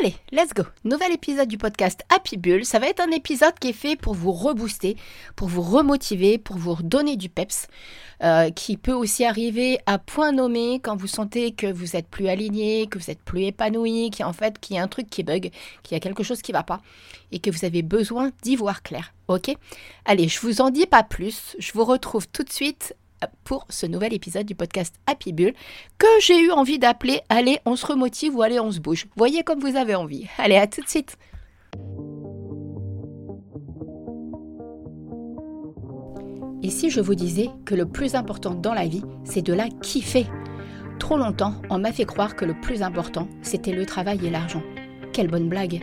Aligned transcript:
Allez, 0.00 0.16
let's 0.32 0.52
go. 0.52 0.64
Nouvel 0.82 1.12
épisode 1.12 1.46
du 1.46 1.58
podcast 1.58 2.02
Happy 2.08 2.36
Bull. 2.36 2.64
Ça 2.64 2.80
va 2.80 2.88
être 2.88 2.98
un 2.98 3.12
épisode 3.12 3.56
qui 3.60 3.68
est 3.68 3.72
fait 3.72 3.94
pour 3.94 4.14
vous 4.14 4.32
rebooster, 4.32 4.96
pour 5.36 5.46
vous 5.46 5.62
remotiver, 5.62 6.38
pour 6.38 6.56
vous 6.56 6.74
redonner 6.74 7.14
du 7.14 7.28
peps, 7.28 7.68
euh, 8.24 8.50
qui 8.50 8.78
peut 8.78 8.92
aussi 8.92 9.24
arriver 9.24 9.78
à 9.86 9.98
point 9.98 10.32
nommé 10.32 10.80
quand 10.82 10.96
vous 10.96 11.06
sentez 11.06 11.52
que 11.52 11.68
vous 11.68 11.94
êtes 11.94 12.08
plus 12.08 12.26
aligné, 12.26 12.88
que 12.88 12.98
vous 12.98 13.12
êtes 13.12 13.20
plus 13.20 13.44
épanoui, 13.44 14.10
qu'il 14.10 14.24
en 14.24 14.32
fait 14.32 14.58
qu'il 14.58 14.74
y 14.74 14.78
a 14.80 14.82
un 14.82 14.88
truc 14.88 15.08
qui 15.08 15.22
bug, 15.22 15.52
qu'il 15.84 15.94
y 15.94 15.96
a 15.96 16.00
quelque 16.00 16.24
chose 16.24 16.42
qui 16.42 16.50
va 16.50 16.64
pas 16.64 16.80
et 17.30 17.38
que 17.38 17.52
vous 17.52 17.64
avez 17.64 17.82
besoin 17.82 18.32
d'y 18.42 18.56
voir 18.56 18.82
clair. 18.82 19.14
Ok? 19.28 19.54
Allez, 20.04 20.26
je 20.26 20.40
vous 20.40 20.60
en 20.60 20.70
dis 20.70 20.86
pas 20.86 21.04
plus. 21.04 21.54
Je 21.60 21.70
vous 21.74 21.84
retrouve 21.84 22.26
tout 22.26 22.42
de 22.42 22.52
suite 22.52 22.96
pour 23.44 23.66
ce 23.70 23.86
nouvel 23.86 24.12
épisode 24.12 24.46
du 24.46 24.54
podcast 24.54 24.94
Happy 25.06 25.32
Bull 25.32 25.52
que 25.98 26.06
j'ai 26.20 26.38
eu 26.38 26.50
envie 26.50 26.78
d'appeler 26.78 27.20
Allez, 27.28 27.58
on 27.64 27.76
se 27.76 27.86
remotive 27.86 28.36
ou 28.36 28.42
Allez, 28.42 28.60
on 28.60 28.72
se 28.72 28.80
bouge. 28.80 29.06
Voyez 29.16 29.42
comme 29.42 29.60
vous 29.60 29.76
avez 29.76 29.94
envie. 29.94 30.26
Allez, 30.38 30.56
à 30.56 30.66
tout 30.66 30.82
de 30.82 30.88
suite. 30.88 31.16
Et 36.62 36.70
si 36.70 36.90
je 36.90 37.00
vous 37.00 37.14
disais 37.14 37.48
que 37.64 37.74
le 37.74 37.86
plus 37.86 38.14
important 38.14 38.54
dans 38.54 38.74
la 38.74 38.86
vie, 38.86 39.02
c'est 39.24 39.42
de 39.42 39.52
la 39.52 39.68
kiffer? 39.68 40.26
Trop 40.98 41.16
longtemps, 41.16 41.54
on 41.70 41.78
m'a 41.78 41.92
fait 41.92 42.06
croire 42.06 42.34
que 42.34 42.44
le 42.44 42.58
plus 42.60 42.82
important, 42.82 43.28
c'était 43.42 43.72
le 43.72 43.86
travail 43.86 44.26
et 44.26 44.30
l'argent. 44.30 44.62
Quelle 45.12 45.28
bonne 45.28 45.48
blague 45.48 45.80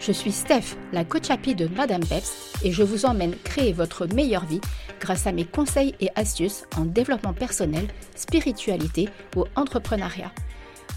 Je 0.00 0.12
suis 0.12 0.32
Steph, 0.32 0.76
la 0.92 1.04
coach 1.04 1.30
happy 1.30 1.54
de 1.54 1.68
Madame 1.68 2.04
Peps, 2.04 2.54
et 2.64 2.72
je 2.72 2.82
vous 2.82 3.06
emmène 3.06 3.36
créer 3.44 3.72
votre 3.72 4.06
meilleure 4.12 4.46
vie 4.46 4.60
grâce 5.00 5.26
à 5.26 5.32
mes 5.32 5.44
conseils 5.44 5.94
et 6.00 6.10
astuces 6.14 6.64
en 6.76 6.84
développement 6.84 7.32
personnel, 7.32 7.86
spiritualité 8.14 9.08
ou 9.36 9.44
entrepreneuriat. 9.54 10.32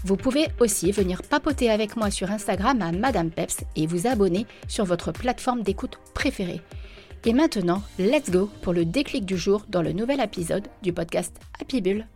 Vous 0.04 0.16
pouvez 0.16 0.48
aussi 0.60 0.92
venir 0.92 1.22
papoter 1.22 1.70
avec 1.70 1.96
moi 1.96 2.10
sur 2.10 2.30
Instagram 2.30 2.80
à 2.80 2.92
Madame 2.92 3.30
Peps 3.30 3.64
et 3.76 3.86
vous 3.86 4.06
abonner 4.06 4.46
sur 4.66 4.84
votre 4.84 5.12
plateforme 5.12 5.62
d'écoute 5.62 5.98
préférée. 6.14 6.62
Et 7.26 7.34
maintenant, 7.34 7.82
let's 7.98 8.30
go 8.30 8.48
pour 8.62 8.72
le 8.72 8.86
déclic 8.86 9.26
du 9.26 9.36
jour 9.36 9.66
dans 9.68 9.82
le 9.82 9.92
nouvel 9.92 10.20
épisode 10.20 10.68
du 10.82 10.92
podcast 10.92 11.36
Happy 11.60 11.82
Bull. 11.82 12.06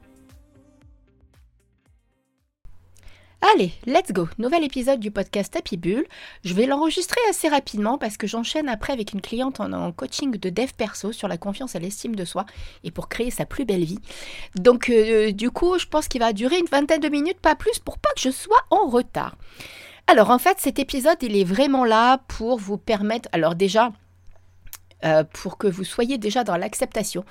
Allez, 3.53 3.73
let's 3.85 4.11
go. 4.11 4.27
Nouvel 4.39 4.65
épisode 4.65 5.01
du 5.01 5.11
podcast 5.11 5.55
Happy 5.55 5.77
Bull. 5.77 6.07
Je 6.45 6.55
vais 6.55 6.65
l'enregistrer 6.65 7.21
assez 7.29 7.47
rapidement 7.47 7.99
parce 7.99 8.17
que 8.17 8.27
j'enchaîne 8.27 8.71
après 8.71 8.95
avec 8.95 9.13
une 9.13 9.21
cliente 9.21 9.61
en, 9.61 9.93
coaching 9.93 10.31
de 10.39 10.49
dev 10.49 10.71
perso 10.75 11.13
sur 11.13 11.29
la 11.29 11.37
confiance 11.37 11.75
et 11.75 11.79
l'estime 11.79 12.17
de 12.17 12.25
soi 12.25 12.47
et 12.85 12.91
pour 12.91 13.11
créer 13.11 13.31
sa 13.31 13.45
plus 13.45 13.67
belle 13.67 13.85
vie. 13.85 13.99
Donc 14.55 14.89
euh, 14.89 15.31
du 15.31 15.51
coup, 15.51 15.79
je 15.79 15.85
pense 15.85 16.09
qu'il 16.09 16.23
va 16.23 16.33
durer 16.33 16.59
une 16.59 16.69
vingtaine 16.73 17.03
de 17.03 17.09
minutes, 17.11 17.39
pas 17.39 17.55
plus, 17.55 17.79
pour 17.81 17.99
pas 17.99 18.09
que 18.17 18.23
je 18.23 18.31
sois 18.31 18.63
en 18.71 18.89
retard. 18.89 19.37
Alors 20.07 20.31
en 20.31 20.39
fait, 20.39 20.57
cet 20.59 20.79
épisode, 20.79 21.19
il 21.21 21.37
est 21.37 21.45
vraiment 21.45 21.85
là 21.85 22.23
pour 22.29 22.59
vous 22.59 22.79
permettre, 22.79 23.29
alors 23.33 23.55
déjà, 23.55 23.93
euh, 25.05 25.25
pour 25.33 25.59
que 25.59 25.67
vous 25.67 25.85
soyez 25.85 26.19
déjà 26.19 26.45
dans 26.45 26.57
l'acceptation 26.57 27.25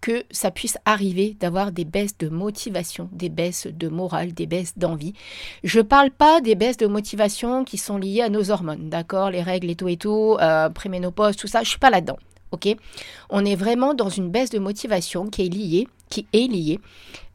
que 0.00 0.24
ça 0.30 0.50
puisse 0.50 0.78
arriver 0.84 1.36
d'avoir 1.40 1.72
des 1.72 1.84
baisses 1.84 2.16
de 2.18 2.28
motivation, 2.28 3.08
des 3.12 3.28
baisses 3.28 3.66
de 3.66 3.88
morale, 3.88 4.32
des 4.32 4.46
baisses 4.46 4.76
d'envie. 4.76 5.14
Je 5.64 5.78
ne 5.78 5.84
parle 5.84 6.10
pas 6.10 6.40
des 6.40 6.54
baisses 6.54 6.76
de 6.76 6.86
motivation 6.86 7.64
qui 7.64 7.78
sont 7.78 7.98
liées 7.98 8.22
à 8.22 8.28
nos 8.28 8.50
hormones, 8.50 8.88
d'accord 8.88 9.30
Les 9.30 9.42
règles 9.42 9.70
et 9.70 9.74
tout 9.74 9.88
et 9.88 9.96
tout, 9.96 10.36
euh, 10.40 10.68
préménopause, 10.68 11.36
tout 11.36 11.46
ça, 11.46 11.62
je 11.62 11.68
suis 11.68 11.78
pas 11.78 11.90
là-dedans. 11.90 12.18
Ok? 12.52 12.68
On 13.30 13.44
est 13.44 13.56
vraiment 13.56 13.94
dans 13.94 14.08
une 14.08 14.30
baisse 14.30 14.50
de 14.50 14.58
motivation 14.58 15.26
qui 15.26 15.46
est 15.46 15.48
liée, 15.48 15.88
qui 16.10 16.26
est 16.32 16.46
liée 16.50 16.78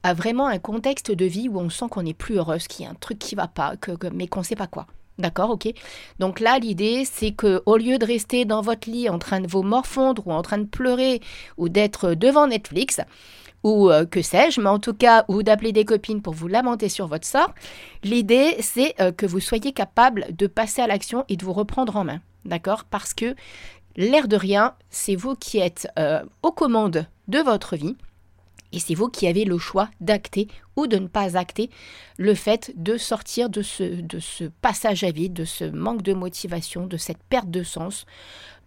à 0.03 0.13
vraiment 0.13 0.47
un 0.47 0.59
contexte 0.59 1.11
de 1.11 1.25
vie 1.25 1.49
où 1.49 1.59
on 1.59 1.69
sent 1.69 1.85
qu'on 1.89 2.03
n'est 2.03 2.13
plus 2.13 2.37
heureuse, 2.37 2.67
qu'il 2.67 2.85
y 2.85 2.87
a 2.87 2.91
un 2.91 2.95
truc 2.95 3.19
qui 3.19 3.35
va 3.35 3.47
pas, 3.47 3.73
mais 4.13 4.27
qu'on 4.27 4.39
ne 4.39 4.45
sait 4.45 4.55
pas 4.55 4.67
quoi. 4.67 4.87
D'accord, 5.17 5.51
ok. 5.51 5.71
Donc 6.19 6.39
là, 6.39 6.57
l'idée, 6.57 7.03
c'est 7.05 7.31
que 7.31 7.61
au 7.65 7.77
lieu 7.77 7.97
de 7.97 8.05
rester 8.05 8.45
dans 8.45 8.61
votre 8.61 8.89
lit 8.89 9.09
en 9.09 9.19
train 9.19 9.39
de 9.39 9.47
vous 9.47 9.61
morfondre 9.61 10.25
ou 10.27 10.31
en 10.31 10.41
train 10.41 10.57
de 10.57 10.65
pleurer 10.65 11.21
ou 11.57 11.69
d'être 11.69 12.13
devant 12.13 12.47
Netflix, 12.47 13.01
ou 13.63 13.91
euh, 13.91 14.05
que 14.05 14.21
sais-je, 14.21 14.59
mais 14.59 14.69
en 14.69 14.79
tout 14.79 14.93
cas, 14.93 15.25
ou 15.27 15.43
d'appeler 15.43 15.71
des 15.71 15.85
copines 15.85 16.21
pour 16.21 16.33
vous 16.33 16.47
lamenter 16.47 16.89
sur 16.89 17.07
votre 17.07 17.27
sort, 17.27 17.53
l'idée, 18.03 18.55
c'est 18.59 18.95
euh, 18.99 19.11
que 19.11 19.25
vous 19.25 19.39
soyez 19.39 19.71
capable 19.71 20.27
de 20.35 20.47
passer 20.47 20.81
à 20.81 20.87
l'action 20.87 21.25
et 21.29 21.37
de 21.37 21.45
vous 21.45 21.53
reprendre 21.53 21.95
en 21.95 22.03
main. 22.03 22.21
D'accord? 22.45 22.85
Parce 22.85 23.13
que 23.13 23.35
l'air 23.95 24.27
de 24.27 24.35
rien, 24.35 24.73
c'est 24.89 25.15
vous 25.15 25.35
qui 25.35 25.59
êtes 25.59 25.87
euh, 25.99 26.23
aux 26.41 26.51
commandes 26.51 27.05
de 27.27 27.39
votre 27.39 27.75
vie. 27.75 27.95
Et 28.73 28.79
c'est 28.79 28.95
vous 28.95 29.09
qui 29.09 29.27
avez 29.27 29.45
le 29.45 29.57
choix 29.57 29.89
d'acter 29.99 30.47
ou 30.75 30.87
de 30.87 30.97
ne 30.97 31.07
pas 31.07 31.37
acter 31.37 31.69
le 32.17 32.33
fait 32.33 32.71
de 32.75 32.97
sortir 32.97 33.49
de 33.49 33.61
ce, 33.61 34.47
passage 34.61 35.03
à 35.03 35.11
vide, 35.11 35.33
de 35.33 35.45
ce 35.45 35.65
manque 35.65 36.01
de 36.01 36.13
motivation, 36.13 36.87
de 36.87 36.97
cette 36.97 37.21
perte 37.23 37.49
de 37.49 37.63
sens, 37.63 38.05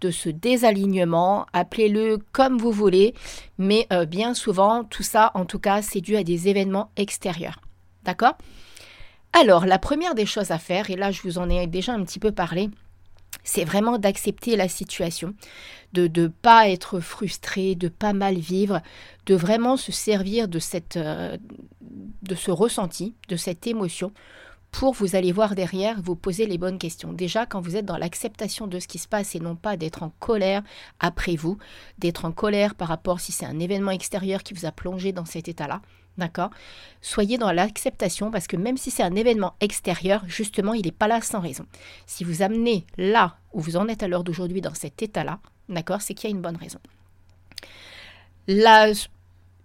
de 0.00 0.10
ce 0.10 0.28
désalignement, 0.28 1.47
appelez-le 1.53 2.19
comme 2.32 2.59
vous 2.59 2.72
voulez, 2.72 3.14
mais 3.59 3.87
euh, 3.93 4.04
bien 4.04 4.34
souvent, 4.34 4.84
tout 4.84 5.03
ça, 5.03 5.31
en 5.34 5.47
tout 5.47 5.59
cas, 5.59 5.81
c'est 5.81 6.00
dû 6.00 6.16
à 6.16 6.25
des 6.25 6.48
événements 6.48 6.91
extérieurs. 6.97 7.60
D'accord? 8.04 8.37
Alors, 9.32 9.66
la 9.66 9.78
première 9.78 10.14
des 10.14 10.26
choses 10.26 10.50
à 10.50 10.59
faire, 10.59 10.91
et 10.91 10.97
là 10.97 11.10
je 11.10 11.22
vous 11.22 11.38
en 11.38 11.50
ai 11.50 11.66
déjà 11.66 11.93
un 11.93 12.04
petit 12.04 12.20
peu 12.20 12.31
parlé, 12.31 12.70
c'est 13.44 13.65
vraiment 13.65 13.99
d'accepter 13.99 14.56
la 14.56 14.69
situation, 14.69 15.34
de 15.93 16.10
ne 16.22 16.27
pas 16.28 16.69
être 16.69 16.99
frustré, 16.99 17.75
de 17.75 17.88
pas 17.88 18.12
mal 18.12 18.37
vivre, 18.37 18.81
de 19.27 19.34
vraiment 19.34 19.77
se 19.77 19.93
servir 19.93 20.49
de, 20.49 20.59
cette, 20.59 20.97
euh, 20.97 21.37
de 22.22 22.34
ce 22.34 22.50
ressenti, 22.50 23.15
de 23.28 23.37
cette 23.37 23.66
émotion 23.66 24.12
pour 24.75 24.93
vous 24.93 25.15
allez 25.15 25.31
voir 25.31 25.55
derrière, 25.55 26.03
vous 26.03 26.17
poser 26.17 26.47
les 26.47 26.59
bonnes 26.59 26.79
questions. 26.79 27.12
Déjà, 27.12 27.47
quand 27.47 27.61
vous 27.61 27.77
êtes 27.77 27.87
dans 27.87 27.97
l'acceptation 27.97 28.67
de 28.67 28.81
ce 28.81 28.89
qui 28.89 28.99
se 28.99 29.07
passe 29.07 29.37
et 29.37 29.41
non 29.41 29.55
pas 29.55 29.77
d'être 29.77 30.03
en 30.03 30.11
colère 30.19 30.65
après 30.99 31.37
vous, 31.37 31.59
d'être 31.99 32.25
en 32.25 32.33
colère 32.33 32.75
par 32.75 32.89
rapport 32.89 33.21
si 33.21 33.31
c'est 33.31 33.47
un 33.47 33.61
événement 33.61 33.93
extérieur 33.93 34.43
qui 34.43 34.53
vous 34.53 34.67
a 34.67 34.73
plongé 34.73 35.12
dans 35.12 35.25
cet 35.25 35.49
état-là, 35.49 35.81
D'accord? 36.17 36.51
Soyez 37.03 37.39
dans 37.39 37.51
l'acceptation 37.51 38.31
parce 38.31 38.47
que 38.47 38.57
même 38.57 38.77
si 38.77 38.93
c'est 38.93 39.03
un 39.03 39.17
événement 39.17 39.55
extérieur, 39.61 40.23
justement, 40.29 40.75
il 40.75 40.85
n'est 40.85 40.93
pas 40.93 41.09
là 41.09 41.21
sans 41.21 41.41
raison. 41.41 41.67
Si 42.06 42.23
vous 42.23 42.43
amenez 42.43 42.87
là 42.99 43.37
où 43.53 43.61
vous 43.61 43.77
en 43.77 43.89
êtes 43.89 44.05
à 44.05 44.09
l'heure 44.09 44.23
d'aujourd'hui 44.23 44.61
dans 44.61 44.75
cet 44.75 45.03
état-là, 45.03 45.41
d'accord, 45.69 46.03
c'est 46.03 46.15
qu'il 46.15 46.31
y 46.31 46.33
a 46.33 46.37
une 46.37 46.43
bonne 46.43 46.56
raison. 46.56 46.79
La, 48.47 48.93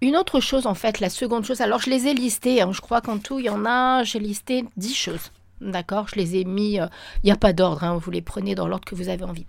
une 0.01 0.15
autre 0.15 0.39
chose, 0.39 0.65
en 0.65 0.75
fait, 0.75 0.99
la 0.99 1.09
seconde 1.09 1.45
chose, 1.45 1.61
alors 1.61 1.81
je 1.81 1.89
les 1.89 2.07
ai 2.07 2.13
listées, 2.13 2.61
hein, 2.61 2.71
je 2.71 2.81
crois 2.81 3.01
qu'en 3.01 3.17
tout, 3.17 3.39
il 3.39 3.45
y 3.45 3.49
en 3.49 3.65
a, 3.65 4.03
j'ai 4.03 4.19
listé 4.19 4.63
10 4.77 4.95
choses. 4.95 5.31
D'accord 5.61 6.07
Je 6.07 6.15
les 6.15 6.37
ai 6.37 6.45
mis, 6.45 6.79
euh, 6.79 6.87
il 7.23 7.27
n'y 7.27 7.31
a 7.31 7.35
pas 7.35 7.51
d'ordre, 7.51 7.83
hein, 7.83 7.97
vous 7.97 8.11
les 8.11 8.21
prenez 8.21 8.55
dans 8.55 8.67
l'ordre 8.67 8.85
que 8.85 8.95
vous 8.95 9.09
avez 9.09 9.25
envie. 9.25 9.45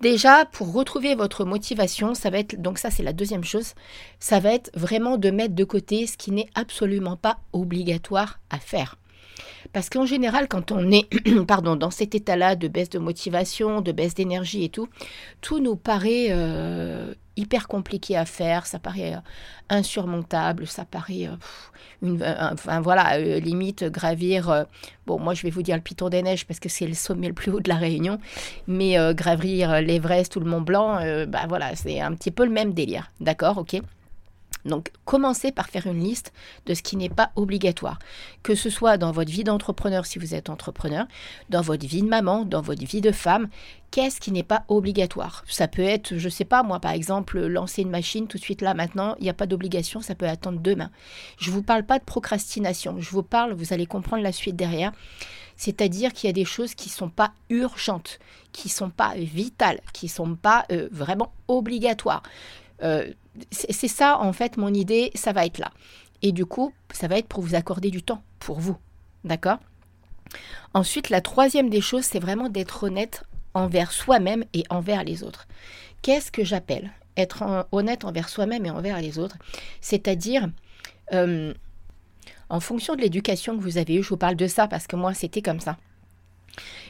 Déjà, 0.00 0.44
pour 0.46 0.72
retrouver 0.72 1.14
votre 1.14 1.44
motivation, 1.44 2.14
ça 2.14 2.30
va 2.30 2.38
être, 2.38 2.60
donc 2.60 2.78
ça 2.78 2.90
c'est 2.90 3.02
la 3.02 3.12
deuxième 3.12 3.44
chose, 3.44 3.74
ça 4.20 4.40
va 4.40 4.52
être 4.52 4.70
vraiment 4.74 5.16
de 5.16 5.30
mettre 5.30 5.54
de 5.54 5.64
côté 5.64 6.06
ce 6.06 6.16
qui 6.16 6.32
n'est 6.32 6.50
absolument 6.54 7.16
pas 7.16 7.38
obligatoire 7.52 8.40
à 8.50 8.58
faire. 8.58 8.96
Parce 9.72 9.90
qu'en 9.90 10.06
général, 10.06 10.48
quand 10.48 10.72
on 10.72 10.90
est 10.90 11.08
pardon, 11.46 11.76
dans 11.76 11.90
cet 11.90 12.14
état-là 12.14 12.56
de 12.56 12.68
baisse 12.68 12.90
de 12.90 12.98
motivation, 12.98 13.80
de 13.80 13.92
baisse 13.92 14.14
d'énergie 14.14 14.64
et 14.64 14.68
tout, 14.68 14.88
tout 15.40 15.58
nous 15.58 15.76
paraît 15.76 16.28
euh, 16.30 17.14
hyper 17.36 17.68
compliqué 17.68 18.16
à 18.16 18.24
faire, 18.24 18.66
ça 18.66 18.78
paraît 18.78 19.14
euh, 19.14 19.20
insurmontable, 19.68 20.66
ça 20.66 20.84
paraît, 20.84 21.26
euh, 21.26 21.36
une, 22.02 22.22
enfin 22.52 22.80
voilà, 22.80 23.18
limite 23.18 23.84
gravir, 23.84 24.66
bon 25.06 25.18
moi 25.18 25.34
je 25.34 25.42
vais 25.42 25.50
vous 25.50 25.62
dire 25.62 25.76
le 25.76 25.82
Piton 25.82 26.08
des 26.08 26.22
Neiges 26.22 26.46
parce 26.46 26.60
que 26.60 26.68
c'est 26.68 26.86
le 26.86 26.94
sommet 26.94 27.28
le 27.28 27.34
plus 27.34 27.50
haut 27.50 27.60
de 27.60 27.68
la 27.68 27.76
Réunion, 27.76 28.18
mais 28.66 28.96
gravir 29.14 29.80
l'Everest 29.80 30.36
ou 30.36 30.40
le 30.40 30.46
Mont 30.46 30.60
Blanc, 30.60 31.00
bah 31.26 31.46
voilà, 31.48 31.74
c'est 31.74 32.00
un 32.00 32.14
petit 32.14 32.30
peu 32.30 32.44
le 32.44 32.52
même 32.52 32.72
délire, 32.72 33.10
d'accord, 33.20 33.58
ok? 33.58 33.80
Donc 34.66 34.90
commencez 35.04 35.52
par 35.52 35.68
faire 35.68 35.86
une 35.86 36.02
liste 36.02 36.32
de 36.66 36.74
ce 36.74 36.82
qui 36.82 36.96
n'est 36.96 37.08
pas 37.08 37.30
obligatoire, 37.36 37.98
que 38.42 38.54
ce 38.54 38.70
soit 38.70 38.98
dans 38.98 39.12
votre 39.12 39.30
vie 39.30 39.44
d'entrepreneur 39.44 40.06
si 40.06 40.18
vous 40.18 40.34
êtes 40.34 40.50
entrepreneur, 40.50 41.06
dans 41.48 41.62
votre 41.62 41.86
vie 41.86 42.02
de 42.02 42.08
maman, 42.08 42.44
dans 42.44 42.60
votre 42.62 42.84
vie 42.84 43.00
de 43.00 43.12
femme, 43.12 43.48
qu'est-ce 43.90 44.20
qui 44.20 44.32
n'est 44.32 44.42
pas 44.42 44.64
obligatoire? 44.68 45.44
Ça 45.48 45.68
peut 45.68 45.82
être, 45.82 46.16
je 46.16 46.24
ne 46.24 46.30
sais 46.30 46.44
pas, 46.44 46.62
moi 46.62 46.80
par 46.80 46.92
exemple, 46.92 47.40
lancer 47.46 47.82
une 47.82 47.90
machine 47.90 48.26
tout 48.26 48.38
de 48.38 48.42
suite 48.42 48.62
là 48.62 48.74
maintenant, 48.74 49.14
il 49.18 49.24
n'y 49.24 49.30
a 49.30 49.34
pas 49.34 49.46
d'obligation, 49.46 50.00
ça 50.00 50.14
peut 50.14 50.28
attendre 50.28 50.60
demain. 50.60 50.90
Je 51.38 51.50
ne 51.50 51.54
vous 51.54 51.62
parle 51.62 51.84
pas 51.84 51.98
de 51.98 52.04
procrastination, 52.04 53.00
je 53.00 53.10
vous 53.10 53.22
parle, 53.22 53.52
vous 53.52 53.72
allez 53.72 53.86
comprendre 53.86 54.22
la 54.22 54.32
suite 54.32 54.56
derrière. 54.56 54.92
C'est-à-dire 55.56 56.12
qu'il 56.12 56.28
y 56.28 56.30
a 56.30 56.34
des 56.34 56.44
choses 56.44 56.74
qui 56.74 56.90
ne 56.90 56.94
sont 56.94 57.08
pas 57.08 57.32
urgentes, 57.48 58.18
qui 58.52 58.68
ne 58.68 58.72
sont 58.72 58.90
pas 58.90 59.14
vitales, 59.16 59.80
qui 59.92 60.06
ne 60.06 60.10
sont 60.10 60.34
pas 60.34 60.66
euh, 60.70 60.88
vraiment 60.92 61.32
obligatoires. 61.48 62.22
Euh, 62.82 63.10
c'est 63.50 63.88
ça, 63.88 64.18
en 64.20 64.32
fait, 64.32 64.56
mon 64.56 64.72
idée, 64.72 65.10
ça 65.14 65.32
va 65.32 65.46
être 65.46 65.58
là. 65.58 65.72
Et 66.22 66.32
du 66.32 66.46
coup, 66.46 66.72
ça 66.92 67.08
va 67.08 67.18
être 67.18 67.28
pour 67.28 67.42
vous 67.42 67.54
accorder 67.54 67.90
du 67.90 68.02
temps, 68.02 68.22
pour 68.38 68.58
vous. 68.60 68.76
D'accord? 69.24 69.58
Ensuite, 70.74 71.10
la 71.10 71.20
troisième 71.20 71.70
des 71.70 71.80
choses, 71.80 72.04
c'est 72.04 72.18
vraiment 72.18 72.48
d'être 72.48 72.84
honnête 72.84 73.24
envers 73.54 73.92
soi-même 73.92 74.44
et 74.52 74.64
envers 74.70 75.04
les 75.04 75.22
autres. 75.22 75.46
Qu'est-ce 76.02 76.30
que 76.30 76.44
j'appelle 76.44 76.90
être 77.16 77.66
honnête 77.72 78.04
envers 78.04 78.28
soi-même 78.28 78.66
et 78.66 78.70
envers 78.70 79.00
les 79.00 79.18
autres? 79.18 79.36
C'est-à-dire, 79.80 80.48
euh, 81.12 81.54
en 82.48 82.60
fonction 82.60 82.94
de 82.94 83.00
l'éducation 83.00 83.56
que 83.56 83.62
vous 83.62 83.78
avez 83.78 83.96
eue, 83.96 84.02
je 84.02 84.08
vous 84.08 84.16
parle 84.16 84.36
de 84.36 84.46
ça 84.46 84.68
parce 84.68 84.86
que 84.86 84.96
moi, 84.96 85.14
c'était 85.14 85.42
comme 85.42 85.60
ça. 85.60 85.76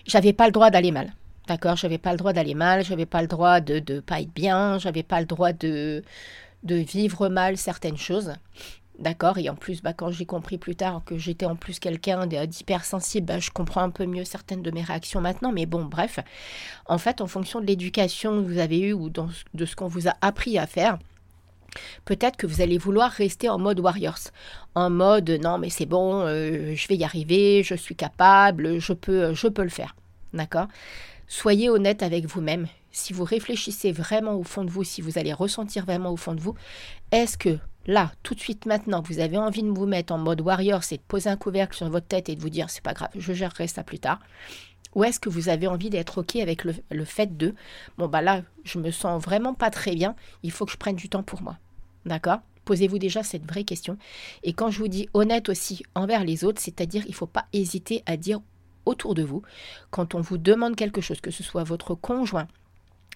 j'avais 0.07 0.33
pas 0.33 0.47
le 0.47 0.53
droit 0.53 0.71
d'aller 0.71 0.93
mal. 0.93 1.13
D'accord 1.47 1.77
J'avais 1.77 1.99
pas 1.99 2.11
le 2.13 2.19
droit 2.19 2.33
d'aller 2.33 2.55
mal, 2.55 2.85
j'avais 2.85 3.07
pas 3.07 3.23
le 3.23 3.29
droit 3.29 3.61
de 3.61 3.83
ne 3.95 4.01
pas 4.01 4.21
être 4.21 4.33
bien, 4.33 4.79
j'avais 4.79 5.05
pas 5.05 5.21
le 5.21 5.27
droit 5.27 5.53
de, 5.53 6.03
vivre 6.65 7.29
mal 7.29 7.57
certaines 7.57 7.97
choses. 7.97 8.33
D'accord 8.99 9.39
Et 9.39 9.49
en 9.51 9.55
plus, 9.55 9.83
bah, 9.83 9.93
quand 9.93 10.11
j'ai 10.11 10.25
compris 10.25 10.59
plus 10.59 10.75
tard 10.75 11.03
que 11.05 11.19
j'étais 11.19 11.47
en 11.47 11.55
plus 11.55 11.79
quelqu'un 11.79 12.27
d'hypersensible, 12.27 13.27
bah, 13.27 13.39
je 13.39 13.51
comprends 13.51 13.83
un 13.83 13.91
peu 13.91 14.07
mieux 14.07 14.25
certaines 14.25 14.63
de 14.63 14.71
mes 14.71 14.83
réactions 14.83 15.21
maintenant. 15.21 15.53
Mais 15.53 15.67
bon, 15.67 15.85
bref. 15.85 16.19
En 16.87 16.99
fait, 16.99 17.21
en 17.21 17.27
fonction 17.27 17.61
de 17.61 17.67
l'éducation 17.67 18.43
que 18.43 18.49
vous 18.49 18.59
avez 18.59 18.81
eue 18.81 18.93
ou 18.95 19.11
de 19.11 19.67
ce 19.67 19.77
qu'on 19.77 19.89
vous 19.89 20.09
a 20.09 20.15
appris 20.23 20.59
à 20.59 20.67
faire, 20.67 20.99
peut-être 22.07 22.37
que 22.37 22.47
vous 22.47 22.63
allez 22.63 22.79
vouloir 22.79 23.11
rester 23.11 23.49
en 23.49 23.59
mode 23.59 23.81
warriors. 23.81 24.31
En 24.75 24.91
mode 24.91 25.31
non, 25.43 25.59
mais 25.59 25.71
c'est 25.71 25.87
bon, 25.87 26.23
euh, 26.23 26.75
je 26.75 26.89
vais 26.89 26.97
y 26.97 27.05
arriver, 27.05 27.63
je 27.63 27.75
suis 27.75 27.97
capable, 27.97 28.79
je 28.79 28.93
peux, 28.95 29.35
je 29.35 29.47
peux 29.47 29.63
le 29.63 29.69
faire. 29.69 29.95
D'accord? 30.33 30.69
Soyez 31.29 31.69
honnête 31.69 32.03
avec 32.03 32.27
vous-même. 32.27 32.69
Si 32.93 33.13
vous 33.13 33.25
réfléchissez 33.25 33.93
vraiment 33.93 34.35
au 34.35 34.45
fond 34.45 34.65
de 34.65 34.71
vous, 34.71 34.85
si 34.85 35.03
vous 35.03 35.19
allez 35.19 35.33
ressentir 35.33 35.85
vraiment 35.85 36.13
au 36.13 36.17
fond 36.17 36.35
de 36.35 36.41
vous, 36.41 36.55
est-ce 37.11 37.37
que 37.37 37.59
là, 37.87 38.13
tout 38.23 38.35
de 38.35 38.41
suite 38.41 38.65
maintenant, 38.65 39.03
vous 39.03 39.19
avez 39.19 39.37
envie 39.37 39.63
de 39.63 39.69
vous 39.69 39.87
mettre 39.87 40.13
en 40.13 40.19
mode 40.19 40.41
warrior, 40.41 40.85
c'est 40.85 40.99
de 40.99 41.03
poser 41.03 41.29
un 41.29 41.37
couvercle 41.37 41.77
sur 41.77 41.91
votre 41.91 42.07
tête 42.07 42.29
et 42.29 42.37
de 42.37 42.41
vous 42.41 42.49
dire 42.49 42.71
c'est 42.71 42.83
pas 42.83 42.95
grave, 42.95 43.11
je 43.17 43.33
gérerai 43.33 43.67
ça 43.67 43.83
plus 43.83 43.99
tard 43.99 44.21
Ou 44.95 45.05
est-ce 45.05 45.21
que 45.21 45.29
vous 45.29 45.49
avez 45.49 45.67
envie 45.67 45.91
d'être 45.91 46.19
OK 46.19 46.37
avec 46.37 46.65
le, 46.65 47.05
fait 47.05 47.37
de 47.37 47.55
bon, 47.99 48.09
bah 48.09 48.23
là, 48.23 48.43
je 48.65 48.79
me 48.79 48.91
sens 48.91 49.23
vraiment 49.23 49.53
pas 49.53 49.71
très 49.71 49.95
bien, 49.95 50.15
il 50.43 50.53
faut 50.53 50.65
que 50.65 50.73
je 50.73 50.79
prenne 50.79 50.97
du 50.97 51.09
temps 51.09 51.25
pour 51.25 51.43
moi 51.43 51.59
D'accord? 52.07 52.39
Posez-vous 52.65 52.99
déjà 52.99 53.23
cette 53.23 53.47
vraie 53.47 53.65
question. 53.65 53.97
Et 54.43 54.53
quand 54.53 54.71
je 54.71 54.79
vous 54.79 54.89
dis 54.89 55.09
honnête 55.15 55.49
aussi 55.49 55.83
envers 55.95 56.25
les 56.25 56.45
autres, 56.45 56.61
c'est-à-dire 56.61 57.03
il 57.07 57.11
ne 57.11 57.15
faut 57.15 57.27
pas 57.27 57.47
hésiter 57.53 58.03
à 58.07 58.17
dire 58.17 58.41
autour 58.87 59.15
de 59.15 59.23
vous, 59.23 59.43
quand 59.91 60.15
on 60.15 60.21
vous 60.21 60.39
demande 60.39 60.77
quelque 60.77 61.01
chose, 61.01 61.21
que 61.21 61.31
ce 61.31 61.43
soit 61.43 61.65
votre 61.65 61.95
conjoint, 61.95 62.49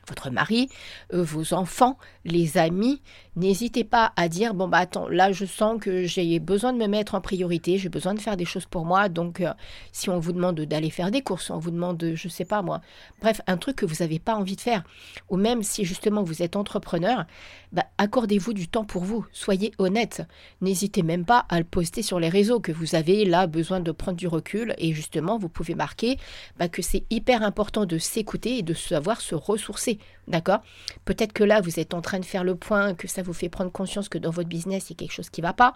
votre 0.08 0.30
mari, 0.30 0.68
euh, 1.12 1.22
vos 1.22 1.54
enfants, 1.54 1.98
les 2.24 2.58
amis, 2.58 3.00
n'hésitez 3.36 3.84
pas 3.84 4.12
à 4.16 4.28
dire 4.28 4.54
bon 4.54 4.68
bah 4.68 4.78
attends, 4.78 5.08
là 5.08 5.32
je 5.32 5.44
sens 5.44 5.80
que 5.80 6.04
j'ai 6.04 6.38
besoin 6.38 6.72
de 6.72 6.78
me 6.78 6.86
mettre 6.86 7.14
en 7.14 7.20
priorité, 7.20 7.78
j'ai 7.78 7.88
besoin 7.88 8.14
de 8.14 8.20
faire 8.20 8.36
des 8.36 8.44
choses 8.44 8.66
pour 8.66 8.84
moi. 8.84 9.08
Donc 9.08 9.40
euh, 9.40 9.52
si 9.92 10.10
on 10.10 10.18
vous 10.18 10.32
demande 10.32 10.60
d'aller 10.60 10.90
faire 10.90 11.10
des 11.10 11.22
courses, 11.22 11.50
on 11.50 11.58
vous 11.58 11.70
demande 11.70 12.12
je 12.14 12.28
sais 12.28 12.44
pas 12.44 12.62
moi, 12.62 12.80
bref, 13.20 13.40
un 13.46 13.56
truc 13.56 13.76
que 13.76 13.86
vous 13.86 13.96
n'avez 14.00 14.18
pas 14.18 14.34
envie 14.34 14.56
de 14.56 14.60
faire 14.60 14.82
ou 15.28 15.36
même 15.36 15.62
si 15.62 15.84
justement 15.84 16.22
vous 16.22 16.42
êtes 16.42 16.56
entrepreneur, 16.56 17.24
bah, 17.72 17.84
accordez-vous 17.98 18.52
du 18.52 18.68
temps 18.68 18.84
pour 18.84 19.04
vous, 19.04 19.24
soyez 19.32 19.72
honnête. 19.78 20.22
N'hésitez 20.60 21.02
même 21.02 21.24
pas 21.24 21.46
à 21.48 21.58
le 21.58 21.64
poster 21.64 22.02
sur 22.02 22.18
les 22.18 22.28
réseaux 22.28 22.58
que 22.58 22.72
vous 22.72 22.94
avez 22.94 23.24
là 23.24 23.46
besoin 23.46 23.80
de 23.80 23.92
prendre 23.92 24.16
du 24.16 24.26
recul 24.26 24.74
et 24.78 24.92
justement 24.92 25.38
vous 25.38 25.48
pouvez 25.48 25.74
marquer 25.74 26.18
bah, 26.58 26.68
que 26.68 26.82
c'est 26.82 27.04
hyper 27.10 27.42
important 27.42 27.86
de 27.86 27.98
s'écouter 27.98 28.58
et 28.58 28.62
de 28.62 28.74
savoir 28.74 29.20
se 29.20 29.34
ressourcer. 29.34 29.99
D'accord? 30.28 30.62
Peut-être 31.04 31.32
que 31.32 31.42
là, 31.42 31.60
vous 31.60 31.80
êtes 31.80 31.92
en 31.92 32.00
train 32.00 32.20
de 32.20 32.24
faire 32.24 32.44
le 32.44 32.54
point, 32.54 32.94
que 32.94 33.08
ça 33.08 33.22
vous 33.22 33.32
fait 33.32 33.48
prendre 33.48 33.72
conscience 33.72 34.08
que 34.08 34.18
dans 34.18 34.30
votre 34.30 34.48
business, 34.48 34.88
il 34.88 34.92
y 34.92 34.94
a 34.94 34.98
quelque 34.98 35.12
chose 35.12 35.30
qui 35.30 35.40
ne 35.40 35.46
va 35.46 35.52
pas, 35.52 35.74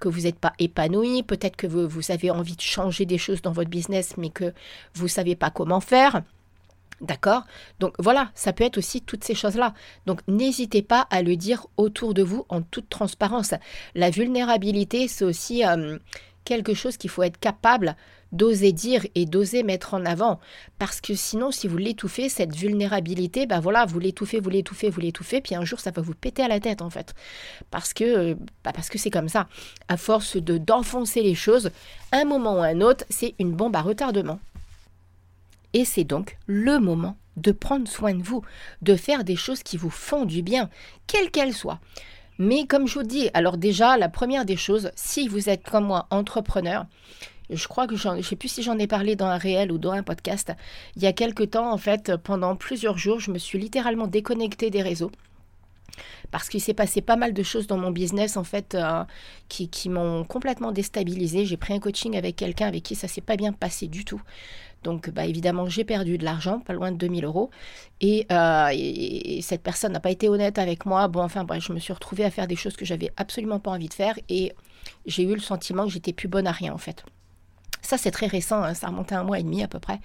que 0.00 0.08
vous 0.08 0.22
n'êtes 0.22 0.38
pas 0.38 0.52
épanoui, 0.58 1.22
peut-être 1.22 1.56
que 1.56 1.66
vous, 1.66 2.10
avez 2.10 2.30
envie 2.30 2.56
de 2.56 2.60
changer 2.60 3.06
des 3.06 3.18
choses 3.18 3.42
dans 3.42 3.52
votre 3.52 3.70
business, 3.70 4.16
mais 4.16 4.30
que 4.30 4.52
vous 4.94 5.04
ne 5.04 5.08
savez 5.08 5.36
pas 5.36 5.50
comment 5.50 5.80
faire. 5.80 6.22
D'accord? 7.00 7.42
Donc 7.80 7.94
voilà, 7.98 8.30
ça 8.34 8.52
peut 8.52 8.64
être 8.64 8.78
aussi 8.78 9.02
toutes 9.02 9.24
ces 9.24 9.34
choses-là. 9.34 9.74
Donc 10.06 10.20
n'hésitez 10.28 10.82
pas 10.82 11.06
à 11.10 11.22
le 11.22 11.36
dire 11.36 11.66
autour 11.76 12.14
de 12.14 12.22
vous 12.22 12.46
en 12.48 12.62
toute 12.62 12.88
transparence. 12.88 13.54
La 13.94 14.10
vulnérabilité, 14.10 15.08
c'est 15.08 15.24
aussi 15.24 15.64
euh, 15.64 15.98
quelque 16.44 16.74
chose 16.74 16.96
qu'il 16.96 17.10
faut 17.10 17.24
être 17.24 17.38
capable 17.38 17.96
d'oser 18.32 18.72
dire 18.72 19.06
et 19.14 19.26
d'oser 19.26 19.62
mettre 19.62 19.94
en 19.94 20.04
avant. 20.04 20.40
Parce 20.78 21.00
que 21.00 21.14
sinon, 21.14 21.50
si 21.50 21.68
vous 21.68 21.76
l'étouffez, 21.76 22.28
cette 22.28 22.56
vulnérabilité, 22.56 23.46
ben 23.46 23.60
voilà, 23.60 23.84
vous 23.84 23.98
l'étouffez, 23.98 24.40
vous 24.40 24.50
l'étouffez, 24.50 24.90
vous 24.90 25.00
l'étouffez, 25.00 25.40
puis 25.40 25.54
un 25.54 25.64
jour, 25.64 25.80
ça 25.80 25.90
va 25.90 26.02
vous 26.02 26.14
péter 26.14 26.42
à 26.42 26.48
la 26.48 26.60
tête, 26.60 26.82
en 26.82 26.90
fait. 26.90 27.14
Parce 27.70 27.92
que 27.94 28.34
bah 28.64 28.72
parce 28.74 28.88
que 28.88 28.98
c'est 28.98 29.10
comme 29.10 29.28
ça. 29.28 29.48
À 29.88 29.96
force 29.96 30.36
de 30.36 30.58
d'enfoncer 30.58 31.22
les 31.22 31.34
choses, 31.34 31.70
un 32.10 32.24
moment 32.24 32.54
ou 32.54 32.62
un 32.62 32.80
autre, 32.80 33.04
c'est 33.10 33.34
une 33.38 33.52
bombe 33.52 33.76
à 33.76 33.82
retardement. 33.82 34.40
Et 35.74 35.84
c'est 35.84 36.04
donc 36.04 36.36
le 36.46 36.78
moment 36.78 37.16
de 37.36 37.52
prendre 37.52 37.88
soin 37.88 38.14
de 38.14 38.22
vous, 38.22 38.42
de 38.82 38.94
faire 38.94 39.24
des 39.24 39.36
choses 39.36 39.62
qui 39.62 39.76
vous 39.76 39.90
font 39.90 40.24
du 40.24 40.42
bien, 40.42 40.68
quelles 41.06 41.30
qu'elles 41.30 41.54
soient. 41.54 41.80
Mais 42.38 42.66
comme 42.66 42.86
je 42.86 42.98
vous 42.98 43.04
dis, 43.04 43.30
alors 43.34 43.56
déjà, 43.56 43.96
la 43.96 44.08
première 44.08 44.44
des 44.44 44.56
choses, 44.56 44.90
si 44.96 45.28
vous 45.28 45.48
êtes 45.48 45.68
comme 45.68 45.86
moi 45.86 46.06
entrepreneur, 46.10 46.86
je 47.52 47.68
crois 47.68 47.86
que 47.86 47.96
je 47.96 48.08
ne 48.08 48.22
sais 48.22 48.36
plus 48.36 48.48
si 48.48 48.62
j'en 48.62 48.78
ai 48.78 48.86
parlé 48.86 49.16
dans 49.16 49.26
un 49.26 49.38
réel 49.38 49.72
ou 49.72 49.78
dans 49.78 49.92
un 49.92 50.02
podcast. 50.02 50.52
Il 50.96 51.02
y 51.02 51.06
a 51.06 51.12
quelque 51.12 51.44
temps, 51.44 51.72
en 51.72 51.78
fait, 51.78 52.16
pendant 52.16 52.56
plusieurs 52.56 52.98
jours, 52.98 53.20
je 53.20 53.30
me 53.30 53.38
suis 53.38 53.58
littéralement 53.58 54.06
déconnectée 54.06 54.70
des 54.70 54.82
réseaux. 54.82 55.10
Parce 56.30 56.48
qu'il 56.48 56.60
s'est 56.60 56.74
passé 56.74 57.02
pas 57.02 57.16
mal 57.16 57.34
de 57.34 57.42
choses 57.42 57.66
dans 57.66 57.76
mon 57.76 57.90
business, 57.90 58.36
en 58.36 58.44
fait, 58.44 58.74
euh, 58.74 59.04
qui, 59.48 59.88
m'ont 59.88 60.24
complètement 60.24 60.72
déstabilisée. 60.72 61.44
J'ai 61.44 61.58
pris 61.58 61.74
un 61.74 61.78
coaching 61.78 62.16
avec 62.16 62.36
quelqu'un 62.36 62.68
avec 62.68 62.82
qui 62.82 62.94
ça 62.94 63.08
s'est 63.08 63.20
pas 63.20 63.36
bien 63.36 63.52
passé 63.52 63.86
du 63.86 64.04
tout. 64.04 64.22
Donc, 64.82 65.10
bah, 65.10 65.26
évidemment, 65.26 65.68
j'ai 65.68 65.84
perdu 65.84 66.18
de 66.18 66.24
l'argent, 66.24 66.60
pas 66.60 66.72
loin 66.72 66.90
de 66.90 66.96
2000 66.96 67.24
euros. 67.24 67.50
Euh, 68.02 68.68
et, 68.72 69.40
cette 69.42 69.62
personne 69.62 69.92
n'a 69.92 70.00
pas 70.00 70.10
été 70.10 70.28
honnête 70.28 70.58
avec 70.58 70.86
moi. 70.86 71.06
Bon, 71.08 71.22
enfin, 71.22 71.44
bref, 71.44 71.64
je 71.66 71.72
me 71.72 71.78
suis 71.78 71.92
retrouvée 71.92 72.24
à 72.24 72.30
faire 72.30 72.46
des 72.46 72.56
choses 72.56 72.76
que 72.76 72.84
j'avais 72.84 73.10
absolument 73.16 73.60
pas 73.60 73.70
envie 73.70 73.88
de 73.88 73.94
faire. 73.94 74.18
Et 74.28 74.52
j'ai 75.06 75.24
eu 75.24 75.34
le 75.34 75.40
sentiment 75.40 75.84
que 75.84 75.92
j'étais 75.92 76.12
plus 76.12 76.28
bonne 76.28 76.46
à 76.46 76.52
rien, 76.52 76.72
en 76.72 76.78
fait. 76.78 77.04
Ça, 77.82 77.98
c'est 77.98 78.10
très 78.10 78.26
récent, 78.26 78.62
hein, 78.62 78.74
ça 78.74 78.88
remontait 78.88 79.14
un 79.14 79.24
mois 79.24 79.38
et 79.38 79.42
demi 79.42 79.62
à 79.62 79.68
peu 79.68 79.78
près. 79.78 80.00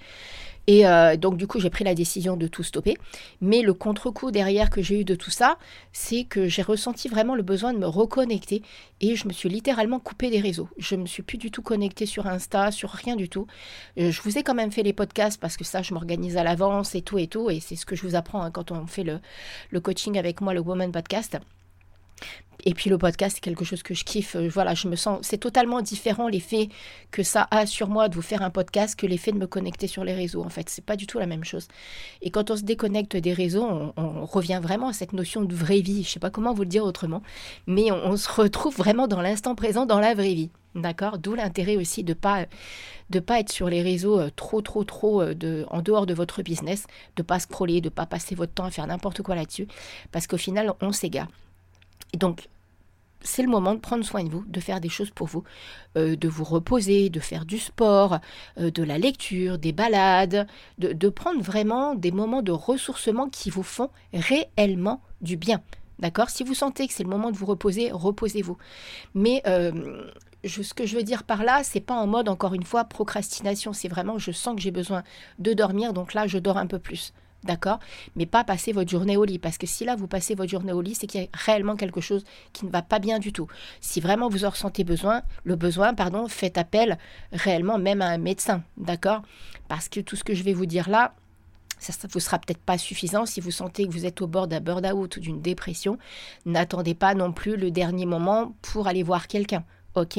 Et 0.68 0.86
euh, 0.86 1.16
donc, 1.16 1.38
du 1.38 1.46
coup, 1.46 1.58
j'ai 1.60 1.70
pris 1.70 1.82
la 1.82 1.94
décision 1.94 2.36
de 2.36 2.46
tout 2.46 2.62
stopper. 2.62 2.98
Mais 3.40 3.62
le 3.62 3.72
contre-coup 3.72 4.30
derrière 4.30 4.68
que 4.68 4.82
j'ai 4.82 5.00
eu 5.00 5.04
de 5.04 5.14
tout 5.14 5.30
ça, 5.30 5.56
c'est 5.92 6.24
que 6.24 6.46
j'ai 6.46 6.60
ressenti 6.60 7.08
vraiment 7.08 7.34
le 7.34 7.42
besoin 7.42 7.72
de 7.72 7.78
me 7.78 7.86
reconnecter 7.86 8.62
et 9.00 9.16
je 9.16 9.26
me 9.26 9.32
suis 9.32 9.48
littéralement 9.48 9.98
coupé 9.98 10.28
des 10.28 10.40
réseaux. 10.40 10.68
Je 10.76 10.94
ne 10.94 11.02
me 11.02 11.06
suis 11.06 11.22
plus 11.22 11.38
du 11.38 11.50
tout 11.50 11.62
connectée 11.62 12.04
sur 12.04 12.26
Insta, 12.26 12.70
sur 12.70 12.90
rien 12.90 13.16
du 13.16 13.30
tout. 13.30 13.46
Euh, 13.98 14.10
je 14.10 14.20
vous 14.20 14.36
ai 14.36 14.42
quand 14.42 14.54
même 14.54 14.70
fait 14.70 14.82
les 14.82 14.92
podcasts 14.92 15.40
parce 15.40 15.56
que 15.56 15.64
ça, 15.64 15.80
je 15.80 15.94
m'organise 15.94 16.36
à 16.36 16.44
l'avance 16.44 16.94
et 16.94 17.00
tout 17.00 17.16
et 17.16 17.28
tout. 17.28 17.48
Et 17.48 17.60
c'est 17.60 17.76
ce 17.76 17.86
que 17.86 17.96
je 17.96 18.02
vous 18.02 18.14
apprends 18.14 18.42
hein, 18.42 18.50
quand 18.50 18.70
on 18.70 18.86
fait 18.86 19.04
le, 19.04 19.20
le 19.70 19.80
coaching 19.80 20.18
avec 20.18 20.42
moi, 20.42 20.52
le 20.52 20.60
Woman 20.60 20.92
Podcast. 20.92 21.38
Et 22.64 22.74
puis 22.74 22.90
le 22.90 22.98
podcast, 22.98 23.36
c'est 23.36 23.40
quelque 23.40 23.64
chose 23.64 23.82
que 23.82 23.94
je 23.94 24.04
kiffe. 24.04 24.34
Euh, 24.36 24.48
voilà, 24.48 24.74
je 24.74 24.88
me 24.88 24.96
sens. 24.96 25.20
C'est 25.22 25.38
totalement 25.38 25.80
différent 25.80 26.28
l'effet 26.28 26.68
que 27.10 27.22
ça 27.22 27.46
a 27.50 27.66
sur 27.66 27.88
moi 27.88 28.08
de 28.08 28.14
vous 28.14 28.22
faire 28.22 28.42
un 28.42 28.50
podcast 28.50 28.98
que 28.98 29.06
l'effet 29.06 29.32
de 29.32 29.38
me 29.38 29.46
connecter 29.46 29.86
sur 29.86 30.04
les 30.04 30.14
réseaux. 30.14 30.42
En 30.42 30.48
fait, 30.48 30.68
c'est 30.68 30.84
pas 30.84 30.96
du 30.96 31.06
tout 31.06 31.18
la 31.18 31.26
même 31.26 31.44
chose. 31.44 31.68
Et 32.20 32.30
quand 32.30 32.50
on 32.50 32.56
se 32.56 32.62
déconnecte 32.62 33.16
des 33.16 33.32
réseaux, 33.32 33.92
on, 33.96 34.24
revient 34.24 34.60
vraiment 34.62 34.88
à 34.88 34.92
cette 34.92 35.12
notion 35.12 35.42
de 35.42 35.54
vraie 35.54 35.80
vie. 35.80 36.02
Je 36.02 36.10
sais 36.10 36.20
pas 36.20 36.30
comment 36.30 36.52
vous 36.52 36.62
le 36.62 36.68
dire 36.68 36.84
autrement, 36.84 37.22
mais 37.66 37.90
on, 37.90 38.16
se 38.16 38.30
retrouve 38.30 38.76
vraiment 38.76 39.06
dans 39.06 39.22
l'instant 39.22 39.54
présent, 39.54 39.86
dans 39.86 40.00
la 40.00 40.14
vraie 40.14 40.34
vie. 40.34 40.50
D'accord? 40.74 41.18
D'où 41.18 41.34
l'intérêt 41.34 41.76
aussi 41.76 42.04
de 42.04 42.12
pas 42.12 42.46
de 43.10 43.20
pas 43.20 43.40
être 43.40 43.50
sur 43.50 43.70
les 43.70 43.80
réseaux 43.80 44.20
euh, 44.20 44.30
trop 44.36 44.60
trop 44.60 44.84
trop 44.84 45.22
euh, 45.22 45.34
de, 45.34 45.64
en 45.70 45.80
dehors 45.80 46.04
de 46.04 46.12
votre 46.12 46.42
business, 46.42 46.86
de 47.16 47.22
pas 47.22 47.38
scroller, 47.38 47.80
de 47.80 47.88
pas 47.88 48.04
passer 48.04 48.34
votre 48.34 48.52
temps 48.52 48.66
à 48.66 48.70
faire 48.70 48.86
n'importe 48.86 49.22
quoi 49.22 49.34
là-dessus, 49.34 49.66
parce 50.12 50.26
qu'au 50.26 50.36
final 50.36 50.74
on 50.82 50.92
s'égare. 50.92 51.28
Donc, 52.14 52.48
c'est 53.20 53.42
le 53.42 53.48
moment 53.48 53.74
de 53.74 53.80
prendre 53.80 54.04
soin 54.04 54.24
de 54.24 54.28
vous, 54.28 54.44
de 54.46 54.60
faire 54.60 54.80
des 54.80 54.88
choses 54.88 55.10
pour 55.10 55.26
vous, 55.26 55.44
euh, 55.96 56.16
de 56.16 56.28
vous 56.28 56.44
reposer, 56.44 57.10
de 57.10 57.20
faire 57.20 57.44
du 57.44 57.58
sport, 57.58 58.18
euh, 58.58 58.70
de 58.70 58.82
la 58.82 58.98
lecture, 58.98 59.58
des 59.58 59.72
balades, 59.72 60.46
de, 60.78 61.08
prendre 61.08 61.42
vraiment 61.42 61.94
des 61.94 62.12
moments 62.12 62.42
de 62.42 62.52
ressourcement 62.52 63.28
qui 63.28 63.50
vous 63.50 63.62
font 63.62 63.90
réellement 64.12 65.02
du 65.20 65.36
bien. 65.36 65.62
D'accord? 65.98 66.30
Si 66.30 66.44
vous 66.44 66.54
sentez 66.54 66.86
que 66.86 66.94
c'est 66.94 67.02
le 67.02 67.08
moment 67.08 67.32
de 67.32 67.36
vous 67.36 67.46
reposer, 67.46 67.90
reposez-vous. 67.90 68.56
Mais 69.14 69.42
euh, 69.46 70.04
ce 70.44 70.74
que 70.74 70.86
je 70.86 70.96
veux 70.96 71.02
dire 71.02 71.24
par 71.24 71.42
là, 71.42 71.62
c'est 71.64 71.80
pas 71.80 71.94
en 71.94 72.06
mode, 72.06 72.28
encore 72.28 72.54
une 72.54 72.62
fois, 72.62 72.84
procrastination. 72.84 73.72
C'est 73.72 73.88
vraiment, 73.88 74.18
je 74.18 74.30
sens 74.30 74.54
que 74.54 74.60
j'ai 74.62 74.70
besoin 74.70 75.02
de 75.38 75.52
dormir, 75.54 75.92
donc 75.92 76.14
là, 76.14 76.26
je 76.26 76.38
dors 76.38 76.56
un 76.56 76.66
peu 76.66 76.78
plus. 76.78 77.12
D'accord? 77.44 77.78
Mais 78.16 78.26
pas 78.26 78.42
passer 78.42 78.72
votre 78.72 78.90
journée 78.90 79.16
au 79.16 79.24
lit. 79.24 79.38
Parce 79.38 79.58
que 79.58 79.66
si 79.66 79.84
là, 79.84 79.94
vous 79.94 80.08
passez 80.08 80.34
votre 80.34 80.50
journée 80.50 80.72
au 80.72 80.80
lit, 80.80 80.94
c'est 80.94 81.06
qu'il 81.06 81.22
y 81.22 81.24
a 81.24 81.28
réellement 81.32 81.76
quelque 81.76 82.00
chose 82.00 82.24
qui 82.52 82.66
ne 82.66 82.70
va 82.70 82.82
pas 82.82 82.98
bien 82.98 83.18
du 83.18 83.32
tout. 83.32 83.46
Si 83.80 84.00
vraiment 84.00 84.28
vous 84.28 84.44
en 84.44 84.50
ressentez 84.50 84.84
besoin, 84.84 85.22
le 85.44 85.54
besoin, 85.56 85.94
pardon, 85.94 86.26
faites 86.28 86.58
appel 86.58 86.98
réellement 87.32 87.78
même 87.78 88.02
à 88.02 88.06
un 88.06 88.18
médecin. 88.18 88.62
D'accord? 88.76 89.22
Parce 89.68 89.88
que 89.88 90.00
tout 90.00 90.16
ce 90.16 90.24
que 90.24 90.34
je 90.34 90.42
vais 90.42 90.52
vous 90.52 90.66
dire 90.66 90.88
là, 90.88 91.14
ça 91.78 91.92
ne 92.04 92.12
vous 92.12 92.20
sera 92.20 92.38
peut-être 92.38 92.60
pas 92.60 92.76
suffisant 92.76 93.24
si 93.24 93.40
vous 93.40 93.52
sentez 93.52 93.86
que 93.86 93.92
vous 93.92 94.04
êtes 94.04 94.20
au 94.20 94.26
bord 94.26 94.48
d'un 94.48 94.60
burn-out 94.60 95.16
ou 95.16 95.20
d'une 95.20 95.40
dépression. 95.40 95.96
N'attendez 96.44 96.94
pas 96.94 97.14
non 97.14 97.32
plus 97.32 97.56
le 97.56 97.70
dernier 97.70 98.04
moment 98.06 98.54
pour 98.62 98.88
aller 98.88 99.02
voir 99.02 99.28
quelqu'un. 99.28 99.64
OK? 99.94 100.18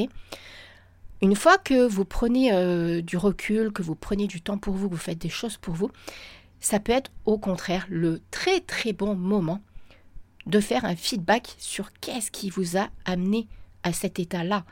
Une 1.22 1.36
fois 1.36 1.58
que 1.58 1.86
vous 1.86 2.06
prenez 2.06 2.52
euh, 2.52 3.02
du 3.02 3.18
recul, 3.18 3.72
que 3.72 3.82
vous 3.82 3.94
prenez 3.94 4.26
du 4.26 4.40
temps 4.40 4.56
pour 4.56 4.74
vous, 4.74 4.88
que 4.88 4.94
vous 4.94 5.00
faites 5.00 5.18
des 5.18 5.28
choses 5.28 5.58
pour 5.58 5.74
vous, 5.74 5.90
ça 6.60 6.80
peut 6.80 6.92
être 6.92 7.10
au 7.24 7.38
contraire 7.38 7.86
le 7.88 8.20
très 8.30 8.60
très 8.60 8.92
bon 8.92 9.14
moment 9.14 9.60
de 10.46 10.60
faire 10.60 10.84
un 10.84 10.96
feedback 10.96 11.54
sur 11.58 11.92
qu'est-ce 12.00 12.30
qui 12.30 12.50
vous 12.50 12.76
a 12.76 12.88
amené 13.04 13.48
à 13.82 13.92
cet 13.92 14.18
état-là. 14.18 14.64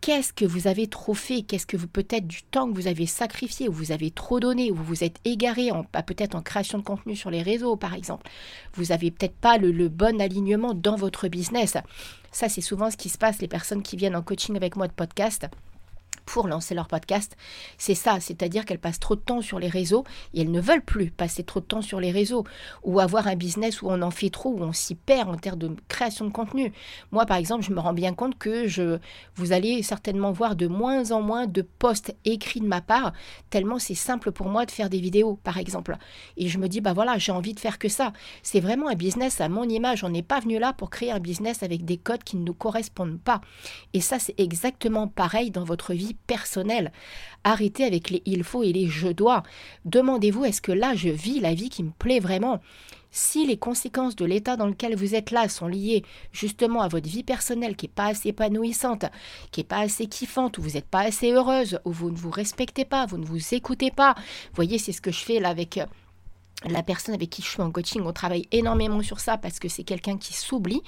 qu'est-ce 0.00 0.34
que 0.34 0.44
vous 0.44 0.66
avez 0.66 0.86
trop 0.86 1.14
fait, 1.14 1.42
qu'est-ce 1.42 1.64
que 1.64 1.78
vous 1.78 1.88
peut-être 1.88 2.26
du 2.26 2.42
temps 2.42 2.68
que 2.68 2.74
vous 2.74 2.88
avez 2.88 3.06
sacrifié, 3.06 3.70
ou 3.70 3.72
vous 3.72 3.90
avez 3.90 4.10
trop 4.10 4.38
donné, 4.38 4.70
ou 4.70 4.74
vous 4.74 5.02
êtes 5.02 5.16
égaré, 5.24 5.70
bah, 5.94 6.02
peut-être 6.02 6.34
en 6.34 6.42
création 6.42 6.76
de 6.76 6.82
contenu 6.84 7.16
sur 7.16 7.30
les 7.30 7.40
réseaux 7.40 7.76
par 7.76 7.94
exemple. 7.94 8.28
Vous 8.74 8.92
avez 8.92 9.10
peut-être 9.10 9.36
pas 9.36 9.56
le 9.56 9.88
bon 9.88 10.20
alignement 10.20 10.74
dans 10.74 10.96
votre 10.96 11.28
business. 11.28 11.78
Ça, 12.32 12.48
c'est 12.50 12.60
souvent 12.60 12.90
ce 12.90 12.98
qui 12.98 13.08
se 13.08 13.16
passe, 13.16 13.40
les 13.40 13.48
personnes 13.48 13.82
qui 13.82 13.96
viennent 13.96 14.16
en 14.16 14.22
coaching 14.22 14.56
avec 14.56 14.76
moi 14.76 14.88
de 14.88 14.92
podcast 14.92 15.48
pour 16.26 16.48
lancer 16.48 16.74
leur 16.74 16.88
podcast, 16.88 17.36
c'est 17.78 17.94
ça, 17.94 18.20
c'est-à-dire 18.20 18.64
qu'elles 18.64 18.78
passent 18.78 19.00
trop 19.00 19.16
de 19.16 19.20
temps 19.20 19.42
sur 19.42 19.58
les 19.58 19.68
réseaux 19.68 20.04
et 20.32 20.40
elles 20.40 20.50
ne 20.50 20.60
veulent 20.60 20.84
plus 20.84 21.10
passer 21.10 21.44
trop 21.44 21.60
de 21.60 21.64
temps 21.66 21.82
sur 21.82 22.00
les 22.00 22.10
réseaux 22.10 22.44
ou 22.82 23.00
avoir 23.00 23.26
un 23.26 23.36
business 23.36 23.82
où 23.82 23.88
on 23.88 24.02
en 24.02 24.10
fait 24.10 24.30
trop, 24.30 24.50
où 24.50 24.62
on 24.62 24.72
s'y 24.72 24.94
perd 24.94 25.28
en 25.28 25.36
termes 25.36 25.58
de 25.58 25.70
création 25.88 26.24
de 26.24 26.30
contenu. 26.30 26.72
Moi, 27.12 27.26
par 27.26 27.36
exemple, 27.36 27.64
je 27.64 27.72
me 27.72 27.80
rends 27.80 27.92
bien 27.92 28.14
compte 28.14 28.38
que 28.38 28.66
je, 28.66 28.98
vous 29.36 29.52
allez 29.52 29.82
certainement 29.82 30.32
voir 30.32 30.56
de 30.56 30.66
moins 30.66 31.10
en 31.10 31.20
moins 31.20 31.46
de 31.46 31.62
posts 31.62 32.14
écrits 32.24 32.60
de 32.60 32.66
ma 32.66 32.80
part, 32.80 33.12
tellement 33.50 33.78
c'est 33.78 33.94
simple 33.94 34.32
pour 34.32 34.48
moi 34.48 34.66
de 34.66 34.70
faire 34.70 34.90
des 34.90 35.00
vidéos, 35.00 35.38
par 35.42 35.58
exemple. 35.58 35.96
Et 36.36 36.48
je 36.48 36.58
me 36.58 36.68
dis, 36.68 36.80
bah 36.80 36.92
voilà, 36.92 37.18
j'ai 37.18 37.32
envie 37.32 37.54
de 37.54 37.60
faire 37.60 37.78
que 37.78 37.88
ça. 37.88 38.12
C'est 38.42 38.60
vraiment 38.60 38.88
un 38.88 38.94
business 38.94 39.40
à 39.40 39.48
mon 39.48 39.64
image. 39.64 40.04
On 40.04 40.08
n'est 40.08 40.22
pas 40.22 40.40
venu 40.40 40.58
là 40.58 40.72
pour 40.72 40.90
créer 40.90 41.10
un 41.10 41.20
business 41.20 41.62
avec 41.62 41.84
des 41.84 41.96
codes 41.96 42.24
qui 42.24 42.36
ne 42.36 42.44
nous 42.44 42.54
correspondent 42.54 43.20
pas. 43.20 43.40
Et 43.92 44.00
ça, 44.00 44.18
c'est 44.18 44.34
exactement 44.38 45.08
pareil 45.08 45.50
dans 45.50 45.64
votre 45.64 45.94
vie 45.94 46.13
personnel. 46.26 46.92
Arrêtez 47.44 47.84
avec 47.84 48.10
les 48.10 48.22
il 48.24 48.44
faut 48.44 48.62
et 48.62 48.72
les 48.72 48.88
je 48.88 49.08
dois. 49.08 49.42
Demandez-vous 49.84 50.44
est-ce 50.44 50.62
que 50.62 50.72
là 50.72 50.94
je 50.94 51.08
vis 51.08 51.40
la 51.40 51.54
vie 51.54 51.68
qui 51.68 51.82
me 51.82 51.90
plaît 51.90 52.20
vraiment? 52.20 52.60
Si 53.16 53.46
les 53.46 53.56
conséquences 53.56 54.16
de 54.16 54.24
l'état 54.24 54.56
dans 54.56 54.66
lequel 54.66 54.96
vous 54.96 55.14
êtes 55.14 55.30
là 55.30 55.48
sont 55.48 55.68
liées 55.68 56.02
justement 56.32 56.80
à 56.80 56.88
votre 56.88 57.08
vie 57.08 57.22
personnelle 57.22 57.76
qui 57.76 57.86
n'est 57.86 57.92
pas 57.92 58.06
assez 58.06 58.30
épanouissante, 58.30 59.04
qui 59.52 59.60
n'est 59.60 59.64
pas 59.64 59.78
assez 59.78 60.06
kiffante, 60.06 60.58
ou 60.58 60.62
vous 60.62 60.70
n'êtes 60.70 60.88
pas 60.88 61.02
assez 61.02 61.30
heureuse, 61.30 61.78
ou 61.84 61.92
vous 61.92 62.10
ne 62.10 62.16
vous 62.16 62.30
respectez 62.30 62.84
pas, 62.84 63.06
vous 63.06 63.18
ne 63.18 63.24
vous 63.24 63.54
écoutez 63.54 63.92
pas, 63.92 64.16
voyez, 64.52 64.78
c'est 64.78 64.90
ce 64.90 65.00
que 65.00 65.12
je 65.12 65.20
fais 65.20 65.38
là 65.38 65.50
avec 65.50 65.78
euh, 65.78 65.86
la 66.68 66.82
personne 66.82 67.14
avec 67.14 67.30
qui 67.30 67.42
je 67.42 67.48
suis 67.48 67.62
en 67.62 67.70
coaching, 67.70 68.02
on 68.04 68.12
travaille 68.12 68.48
énormément 68.52 69.02
sur 69.02 69.20
ça 69.20 69.36
parce 69.36 69.58
que 69.58 69.68
c'est 69.68 69.84
quelqu'un 69.84 70.16
qui 70.16 70.32
s'oublie 70.32 70.82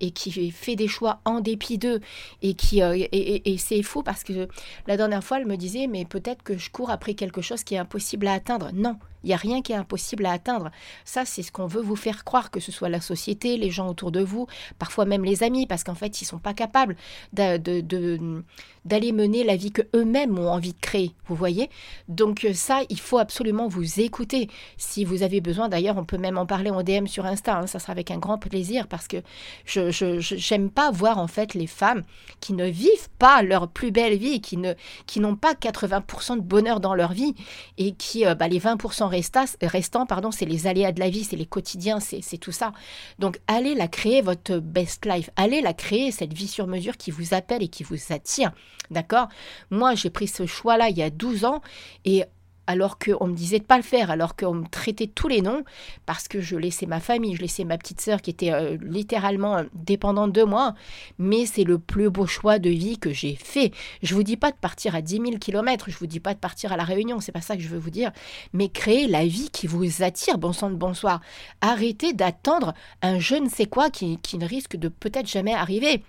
et 0.00 0.10
qui 0.10 0.50
fait 0.50 0.76
des 0.76 0.88
choix 0.88 1.20
en 1.24 1.40
dépit 1.40 1.78
d'eux 1.78 2.00
et 2.42 2.54
qui 2.54 2.82
euh, 2.82 2.96
et, 3.12 3.58
c'est 3.58 3.82
fou 3.82 4.02
parce 4.02 4.24
que 4.24 4.48
la 4.86 4.96
dernière 4.96 5.22
fois 5.22 5.38
elle 5.38 5.46
me 5.46 5.56
disait 5.56 5.86
mais 5.86 6.04
peut-être 6.04 6.42
que 6.42 6.58
je 6.58 6.70
cours 6.70 6.90
après 6.90 7.14
quelque 7.14 7.40
chose 7.40 7.64
qui 7.64 7.74
est 7.74 7.78
impossible 7.78 8.26
à 8.26 8.34
atteindre. 8.34 8.70
Non, 8.72 8.96
il 9.24 9.28
n'y 9.28 9.34
a 9.34 9.36
rien 9.36 9.62
qui 9.62 9.72
est 9.72 9.76
impossible 9.76 10.26
à 10.26 10.32
atteindre. 10.32 10.70
Ça, 11.04 11.24
c'est 11.24 11.42
ce 11.42 11.52
qu'on 11.52 11.66
veut 11.66 11.82
vous 11.82 11.96
faire 11.96 12.24
croire, 12.24 12.50
que 12.50 12.60
ce 12.60 12.72
soit 12.72 12.88
la 12.88 13.00
société, 13.00 13.56
les 13.56 13.70
gens 13.70 13.88
autour 13.88 14.10
de 14.10 14.22
vous, 14.22 14.46
parfois 14.78 15.04
même 15.04 15.24
les 15.24 15.42
amis, 15.42 15.66
parce 15.66 15.84
qu'en 15.84 15.94
fait, 15.94 16.20
ils 16.20 16.24
ne 16.24 16.28
sont 16.28 16.38
pas 16.38 16.54
capables 16.54 16.96
d'aller 17.32 19.12
mener 19.12 19.44
la 19.44 19.56
vie 19.56 19.72
qu'eux-mêmes 19.72 20.38
ont 20.38 20.50
envie 20.50 20.72
de 20.72 20.80
créer. 20.80 21.12
Vous 21.26 21.34
voyez? 21.34 21.70
Donc 22.08 22.44
euh, 22.44 22.54
ça, 22.54 22.80
il 22.88 23.00
faut 23.00 23.18
absolument 23.18 23.68
vous 23.68 24.00
écouter. 24.00 24.48
Si 24.76 25.04
vous 25.04 25.22
avez 25.22 25.40
besoin, 25.40 25.68
d'ailleurs, 25.68 25.96
on 25.98 26.04
peut 26.04 26.18
même 26.18 26.38
en 26.38 26.46
parler 26.46 26.70
en 26.70 26.82
DM 26.82 27.06
sur 27.06 27.26
Insta. 27.26 27.58
Hein, 27.58 27.66
ça 27.66 27.78
sera 27.78 27.92
avec 27.92 28.10
un 28.10 28.18
grand 28.18 28.38
plaisir, 28.38 28.86
parce 28.86 29.06
que 29.06 29.18
je 29.66 30.54
n'aime 30.54 30.70
pas 30.70 30.90
voir 30.90 31.18
en 31.18 31.26
fait 31.26 31.54
les 31.54 31.66
femmes 31.66 32.02
qui 32.40 32.52
ne 32.52 32.66
vivent 32.66 33.10
pas 33.18 33.42
leur 33.42 33.68
plus 33.68 33.90
belle 33.90 34.16
vie, 34.16 34.40
qui 34.40 34.56
n'ont 34.56 35.36
pas 35.36 35.54
80% 35.54 36.36
de 36.36 36.40
bonheur 36.40 36.80
dans 36.80 36.94
leur 36.94 37.12
vie 37.12 37.34
et 37.78 37.92
qui, 37.92 38.26
euh, 38.26 38.34
bah, 38.34 38.48
les 38.48 38.58
20% 38.58 39.09
restant, 39.10 40.06
pardon, 40.06 40.30
c'est 40.30 40.46
les 40.46 40.66
aléas 40.66 40.92
de 40.92 41.00
la 41.00 41.10
vie, 41.10 41.24
c'est 41.24 41.36
les 41.36 41.46
quotidiens, 41.46 42.00
c'est 42.00 42.38
tout 42.38 42.52
ça. 42.52 42.72
Donc 43.18 43.40
allez 43.46 43.74
la 43.74 43.88
créer, 43.88 44.22
votre 44.22 44.58
best 44.58 45.06
life. 45.06 45.30
Allez 45.36 45.60
la 45.60 45.74
créer, 45.74 46.10
cette 46.10 46.32
vie 46.32 46.48
sur 46.48 46.66
mesure 46.66 46.96
qui 46.96 47.10
vous 47.10 47.34
appelle 47.34 47.62
et 47.62 47.68
qui 47.68 47.82
vous 47.82 47.98
attire. 48.10 48.52
D'accord? 48.90 49.28
Moi, 49.70 49.94
j'ai 49.94 50.10
pris 50.10 50.26
ce 50.26 50.46
choix-là 50.46 50.88
il 50.88 50.98
y 50.98 51.02
a 51.02 51.10
12 51.10 51.44
ans 51.44 51.60
et 52.04 52.24
alors 52.70 52.98
qu'on 53.00 53.26
me 53.26 53.34
disait 53.34 53.58
de 53.58 53.64
pas 53.64 53.76
le 53.76 53.82
faire, 53.82 54.12
alors 54.12 54.36
qu'on 54.36 54.54
me 54.54 54.66
traitait 54.66 55.08
tous 55.08 55.26
les 55.26 55.42
noms, 55.42 55.64
parce 56.06 56.28
que 56.28 56.40
je 56.40 56.56
laissais 56.56 56.86
ma 56.86 57.00
famille, 57.00 57.34
je 57.34 57.42
laissais 57.42 57.64
ma 57.64 57.76
petite 57.76 58.00
sœur 58.00 58.22
qui 58.22 58.30
était 58.30 58.52
euh, 58.52 58.78
littéralement 58.80 59.56
euh, 59.56 59.64
dépendante 59.74 60.32
de 60.32 60.44
moi, 60.44 60.74
mais 61.18 61.46
c'est 61.46 61.64
le 61.64 61.80
plus 61.80 62.10
beau 62.10 62.26
choix 62.26 62.60
de 62.60 62.70
vie 62.70 62.96
que 62.98 63.12
j'ai 63.12 63.34
fait. 63.34 63.72
Je 64.04 64.14
vous 64.14 64.22
dis 64.22 64.36
pas 64.36 64.52
de 64.52 64.56
partir 64.56 64.94
à 64.94 65.02
10 65.02 65.14
000 65.16 65.30
km, 65.40 65.90
je 65.90 65.98
vous 65.98 66.06
dis 66.06 66.20
pas 66.20 66.34
de 66.34 66.38
partir 66.38 66.72
à 66.72 66.76
la 66.76 66.84
Réunion, 66.84 67.18
c'est 67.18 67.32
pas 67.32 67.40
ça 67.40 67.56
que 67.56 67.62
je 67.62 67.68
veux 67.68 67.78
vous 67.78 67.90
dire, 67.90 68.12
mais 68.52 68.68
créer 68.68 69.08
la 69.08 69.26
vie 69.26 69.50
qui 69.50 69.66
vous 69.66 70.04
attire, 70.04 70.38
bon 70.38 70.52
sang 70.52 70.70
de 70.70 70.76
bonsoir. 70.76 71.20
Arrêtez 71.60 72.12
d'attendre 72.12 72.72
un 73.02 73.18
je 73.18 73.34
ne 73.34 73.48
sais 73.48 73.66
quoi 73.66 73.90
qui, 73.90 74.18
qui 74.18 74.38
ne 74.38 74.46
risque 74.46 74.76
de 74.76 74.86
peut-être 74.86 75.28
jamais 75.28 75.54
arriver. 75.54 76.04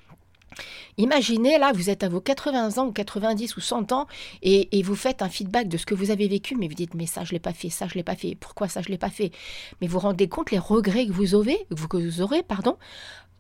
Imaginez, 0.98 1.58
là, 1.58 1.72
vous 1.74 1.90
êtes 1.90 2.04
à 2.04 2.10
vos 2.10 2.22
80 2.22 2.78
ans 2.78 2.88
ou 2.88 2.92
90 2.92 3.58
ou 3.58 3.62
100 3.62 3.92
ans 3.92 4.08
et, 4.42 4.82
vous 4.84 4.96
faites 4.96 5.22
un 5.22 5.30
feedback 5.30 5.68
de 5.68 5.78
ce 5.78 5.86
que 5.86 5.94
vous 5.94 6.12
avez 6.12 6.28
vécu, 6.28 6.56
mais 6.56 6.68
vous 6.68 6.74
dites, 6.74 6.96
mais 6.96 7.06
ça, 7.06 7.24
je 7.24 7.30
ne 7.30 7.34
l'ai 7.34 7.40
pas 7.40 7.54
fait, 7.54 7.70
ça, 7.70 7.88
je 7.88 7.94
ne 7.94 8.00
l'ai 8.00 8.04
pas 8.04 8.16
fait, 8.16 8.36
pourquoi 8.36 8.68
ça, 8.68 8.82
je 8.82 8.88
ne 8.88 8.92
l'ai 8.94 8.98
pas 8.98 9.10
fait? 9.10 9.32
Mais 9.80 9.88
vous 9.88 10.00
rendez 10.00 10.28
compte 10.28 10.52
les 10.52 10.60
regrets 10.60 11.06
que 11.06 11.12
vous 11.12 11.36
aurez, 11.36 11.66
que 11.70 11.98
vous 11.98 12.22
aurez 12.22 12.44
pardon? 12.44 12.78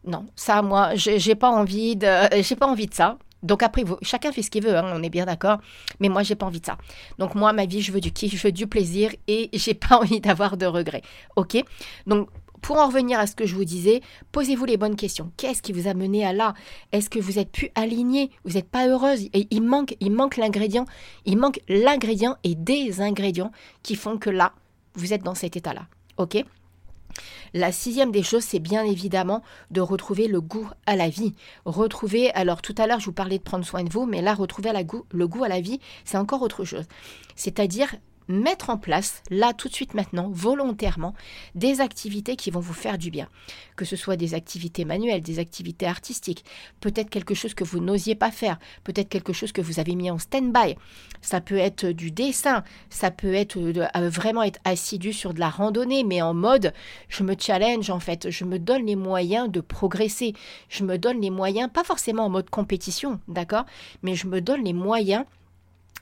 Non, 0.05 0.25
ça, 0.35 0.61
moi, 0.61 0.95
j'ai 0.95 1.35
pas 1.35 1.49
envie 1.49 1.97
j'ai 2.41 2.55
pas 2.55 2.67
envie 2.67 2.87
de 2.87 2.93
ça. 2.93 3.17
Donc 3.43 3.63
après, 3.63 3.83
chacun 4.01 4.31
fait 4.31 4.43
ce 4.43 4.51
qu'il 4.51 4.63
veut, 4.63 4.75
hein, 4.75 4.91
on 4.93 5.01
est 5.01 5.09
bien 5.09 5.25
d'accord. 5.25 5.59
Mais 5.99 6.09
moi, 6.09 6.23
j'ai 6.23 6.35
pas 6.35 6.45
envie 6.45 6.59
de 6.59 6.65
ça. 6.65 6.77
Donc 7.17 7.35
moi, 7.35 7.53
ma 7.53 7.65
vie, 7.65 7.81
je 7.81 7.91
veux 7.91 8.01
du 8.01 8.11
kiff, 8.11 8.35
je 8.35 8.47
veux 8.47 8.51
du 8.51 8.67
plaisir 8.67 9.11
et 9.27 9.49
j'ai 9.53 9.73
pas 9.73 9.97
envie 9.97 10.21
d'avoir 10.21 10.57
de 10.57 10.65
regrets. 10.65 11.01
Ok? 11.35 11.57
Donc 12.05 12.29
pour 12.61 12.77
en 12.77 12.87
revenir 12.87 13.19
à 13.19 13.27
ce 13.27 13.35
que 13.35 13.45
je 13.45 13.55
vous 13.55 13.65
disais, 13.65 14.01
posez-vous 14.31 14.65
les 14.65 14.77
bonnes 14.77 14.95
questions. 14.95 15.31
Qu'est-ce 15.37 15.61
qui 15.61 15.73
vous 15.73 15.87
a 15.87 15.93
mené 15.93 16.25
à 16.25 16.33
là? 16.33 16.53
Est-ce 16.91 17.09
que 17.09 17.19
vous 17.19 17.39
êtes 17.39 17.51
plus 17.51 17.69
aligné 17.75 18.31
Vous 18.45 18.53
n'êtes 18.53 18.69
pas 18.69 18.87
heureuse? 18.87 19.27
Et 19.33 19.47
il 19.51 19.61
manque, 19.61 19.95
il 19.99 20.11
manque 20.11 20.37
l'ingrédient. 20.37 20.85
Il 21.25 21.37
manque 21.37 21.59
l'ingrédient 21.67 22.37
et 22.43 22.55
des 22.55 23.01
ingrédients 23.01 23.51
qui 23.83 23.95
font 23.95 24.17
que 24.17 24.29
là, 24.29 24.53
vous 24.95 25.13
êtes 25.13 25.23
dans 25.23 25.35
cet 25.35 25.57
état-là. 25.57 25.87
Ok? 26.17 26.43
La 27.53 27.71
sixième 27.71 28.11
des 28.11 28.23
choses, 28.23 28.43
c'est 28.43 28.59
bien 28.59 28.83
évidemment 28.85 29.41
de 29.71 29.81
retrouver 29.81 30.27
le 30.27 30.39
goût 30.39 30.69
à 30.85 30.95
la 30.95 31.09
vie. 31.09 31.33
Retrouver, 31.65 32.31
alors 32.31 32.61
tout 32.61 32.75
à 32.77 32.87
l'heure 32.87 32.99
je 32.99 33.05
vous 33.05 33.11
parlais 33.11 33.37
de 33.37 33.43
prendre 33.43 33.65
soin 33.65 33.83
de 33.83 33.89
vous, 33.89 34.05
mais 34.05 34.21
là 34.21 34.33
retrouver 34.33 34.71
le 35.11 35.27
goût 35.27 35.43
à 35.43 35.49
la 35.49 35.59
vie, 35.59 35.79
c'est 36.05 36.17
encore 36.17 36.41
autre 36.41 36.63
chose. 36.63 36.85
C'est-à-dire 37.35 37.95
mettre 38.31 38.69
en 38.69 38.77
place, 38.77 39.21
là 39.29 39.53
tout 39.53 39.67
de 39.67 39.73
suite 39.73 39.93
maintenant, 39.93 40.29
volontairement, 40.31 41.13
des 41.55 41.81
activités 41.81 42.35
qui 42.35 42.51
vont 42.51 42.59
vous 42.59 42.73
faire 42.73 42.97
du 42.97 43.11
bien. 43.11 43.27
Que 43.75 43.85
ce 43.85 43.95
soit 43.95 44.15
des 44.15 44.33
activités 44.33 44.85
manuelles, 44.85 45.21
des 45.21 45.39
activités 45.39 45.85
artistiques, 45.85 46.45
peut-être 46.79 47.09
quelque 47.09 47.33
chose 47.33 47.53
que 47.53 47.63
vous 47.63 47.79
n'osiez 47.79 48.15
pas 48.15 48.31
faire, 48.31 48.59
peut-être 48.83 49.09
quelque 49.09 49.33
chose 49.33 49.51
que 49.51 49.61
vous 49.61 49.79
avez 49.79 49.95
mis 49.95 50.11
en 50.11 50.19
stand-by. 50.19 50.75
Ça 51.21 51.41
peut 51.41 51.57
être 51.57 51.87
du 51.87 52.11
dessin, 52.11 52.63
ça 52.89 53.11
peut 53.11 53.33
être 53.33 53.59
vraiment 54.09 54.43
être 54.43 54.59
assidu 54.65 55.13
sur 55.13 55.33
de 55.33 55.39
la 55.39 55.49
randonnée, 55.49 56.03
mais 56.03 56.21
en 56.21 56.33
mode 56.33 56.73
je 57.09 57.23
me 57.23 57.35
challenge 57.37 57.89
en 57.89 57.99
fait, 57.99 58.29
je 58.29 58.45
me 58.45 58.59
donne 58.59 58.85
les 58.85 58.95
moyens 58.95 59.49
de 59.49 59.61
progresser, 59.61 60.33
je 60.69 60.83
me 60.83 60.97
donne 60.97 61.21
les 61.21 61.29
moyens, 61.29 61.69
pas 61.71 61.83
forcément 61.83 62.25
en 62.25 62.29
mode 62.29 62.49
compétition, 62.49 63.19
d'accord, 63.27 63.65
mais 64.03 64.15
je 64.15 64.27
me 64.27 64.41
donne 64.41 64.63
les 64.63 64.73
moyens 64.73 65.25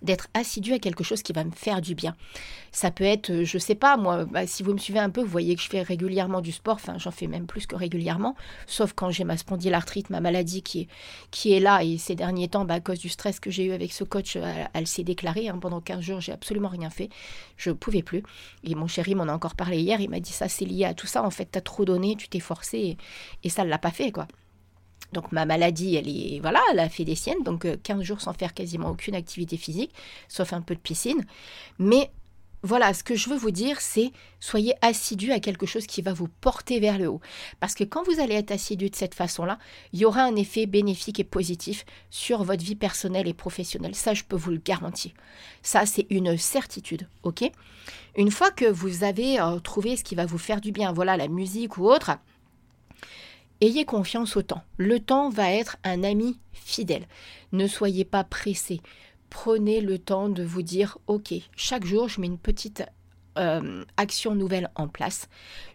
d'être 0.02 0.28
assidu 0.34 0.74
à 0.74 0.80
quelque 0.80 1.04
chose 1.04 1.22
qui 1.22 1.34
va 1.34 1.44
me 1.44 1.52
faire 1.52 1.82
du 1.82 1.96
bien. 1.96 2.16
Ça 2.72 2.92
peut 2.92 3.04
être, 3.04 3.32
euh, 3.32 3.46
je 3.46 3.58
sais 3.58 3.76
pas, 3.76 3.98
moi, 3.98 4.26
bah, 4.26 4.48
si 4.48 4.64
vous 4.64 4.74
me 4.74 4.78
suivez 4.78 5.00
un 5.00 5.10
peu, 5.10 5.22
vous 5.22 5.28
voyez 5.28 5.56
que 5.56 5.62
je 5.62 5.70
fais 5.70 5.82
régulièrement 5.82 6.42
du 6.42 6.52
sport, 6.52 6.76
enfin 6.76 6.98
j'en 6.98 7.12
fais 7.12 7.28
même 7.28 7.48
plus 7.48 7.66
que 7.66 7.76
régulièrement, 7.76 8.36
sauf 8.68 8.94
quand 8.94 9.10
j'ai 9.10 9.24
ma 9.24 9.38
spondylarthrite, 9.38 10.10
ma 10.10 10.22
maladie 10.22 10.62
qui 10.62 10.82
est, 10.82 10.88
qui 11.32 11.54
est 11.54 11.60
là, 11.60 11.84
et 11.84 11.98
ces 11.98 12.16
derniers 12.16 12.48
temps, 12.48 12.66
bah, 12.66 12.76
à 12.76 12.80
cause 12.80 13.00
du 13.00 13.10
stress 13.10 13.40
que 13.40 13.52
j'ai 13.52 13.66
eu 13.66 13.72
avec 13.72 13.92
ce 13.92 14.04
coach, 14.04 14.38
elle, 14.74 14.88
s'est 14.88 15.04
déclarée, 15.04 15.50
hein. 15.50 15.58
pendant 15.60 15.82
15 15.82 16.02
jours, 16.02 16.22
j'ai 16.22 16.32
absolument 16.32 16.70
rien 16.70 16.90
fait, 16.90 17.10
je 17.58 17.72
pouvais 17.72 18.04
plus, 18.04 18.24
et 18.64 18.76
mon 18.76 18.88
chéri 18.88 19.16
m'en 19.16 19.24
a 19.24 19.34
encore 19.34 19.56
parlé 19.56 19.80
hier, 19.80 20.00
il 20.00 20.10
m'a 20.10 20.20
dit 20.20 20.32
ça 20.32 20.48
c'est 20.48 20.66
lié 20.66 20.86
à 20.86 20.94
tout 20.94 21.08
ça, 21.08 21.24
en 21.24 21.32
fait, 21.32 21.50
tu 21.52 21.58
as 21.58 21.62
trop 21.62 21.86
donné, 21.86 22.16
tu 22.16 22.30
t'es 22.30 22.40
forcé, 22.40 22.98
et 23.44 23.50
ça 23.50 23.64
ne 23.64 23.70
l'a 23.70 23.80
pas 23.80 23.92
fait, 23.92 24.12
quoi. 24.12 24.28
Donc 25.14 25.32
ma 25.32 25.46
maladie, 25.46 25.96
elle 25.96 26.08
est 26.08 26.40
voilà, 26.40 26.62
elle 26.72 26.80
a 26.80 26.90
fait 26.90 27.06
des 27.06 27.16
siennes, 27.16 27.44
donc 27.44 27.66
15 27.84 28.00
euh, 28.00 28.04
jours 28.04 28.22
sans 28.22 28.34
faire 28.34 28.54
quasiment 28.54 28.90
aucune 28.90 29.16
activité 29.16 29.58
physique, 29.58 29.94
sauf 30.28 30.54
un 30.54 30.62
peu 30.62 30.76
de 30.76 30.80
piscine. 30.80 31.26
Mais 31.80 32.12
voilà, 32.62 32.94
ce 32.94 33.04
que 33.04 33.16
je 33.16 33.30
veux 33.30 33.38
vous 33.38 33.52
dire, 33.52 33.80
c'est 33.80 34.12
soyez 34.42 34.74
assidu 34.82 35.32
à 35.32 35.40
quelque 35.40 35.66
chose 35.66 35.88
qui 35.88 36.02
va 36.02 36.12
vous 36.12 36.28
porter 36.28 36.82
vers 36.82 36.98
le 36.98 37.08
haut. 37.08 37.22
Parce 37.62 37.74
que 37.74 37.86
quand 37.86 38.04
vous 38.04 38.20
allez 38.20 38.36
être 38.36 38.52
assidu 38.52 38.90
de 38.90 38.96
cette 38.96 39.16
façon-là, 39.16 39.58
il 39.94 40.00
y 40.00 40.06
aura 40.06 40.24
un 40.24 40.36
effet 40.36 40.66
bénéfique 40.66 41.22
et 41.22 41.24
positif 41.24 41.86
sur 42.10 42.44
votre 42.44 42.64
vie 42.64 42.76
personnelle 42.76 43.30
et 43.30 43.34
professionnelle. 43.34 43.96
Ça, 43.96 44.14
je 44.14 44.24
peux 44.24 44.36
vous 44.36 44.52
le 44.52 44.58
garantir. 44.58 45.12
Ça, 45.62 45.86
c'est 45.86 46.08
une 46.10 46.38
certitude, 46.38 47.08
ok? 47.24 47.50
Une 48.18 48.32
fois 48.32 48.52
que 48.52 48.66
vous 48.66 49.06
avez 49.06 49.40
euh, 49.40 49.60
trouvé 49.60 49.96
ce 49.96 50.04
qui 50.04 50.16
va 50.16 50.26
vous 50.26 50.38
faire 50.38 50.60
du 50.60 50.74
bien, 50.74 50.92
voilà, 50.92 51.16
la 51.16 51.30
musique 51.30 51.78
ou 51.78 51.86
autre, 51.86 52.12
Ayez 53.62 53.84
confiance 53.84 54.38
au 54.38 54.42
temps. 54.42 54.64
Le 54.78 55.02
temps 55.02 55.30
va 55.30 55.52
être 55.52 55.78
un 55.84 56.04
ami 56.04 56.40
fidèle. 56.54 57.08
Ne 57.52 57.68
soyez 57.68 58.06
pas 58.06 58.24
pressé. 58.24 58.80
Prenez 59.30 59.82
le 59.82 60.00
temps 60.00 60.30
de 60.30 60.44
vous 60.44 60.62
dire, 60.62 60.98
OK, 61.08 61.34
chaque 61.58 61.86
jour, 61.86 62.08
je 62.08 62.22
mets 62.22 62.28
une 62.28 62.38
petite 62.38 62.84
euh, 63.38 63.84
action 63.98 64.34
nouvelle 64.34 64.72
en 64.76 64.88
place. 64.88 65.28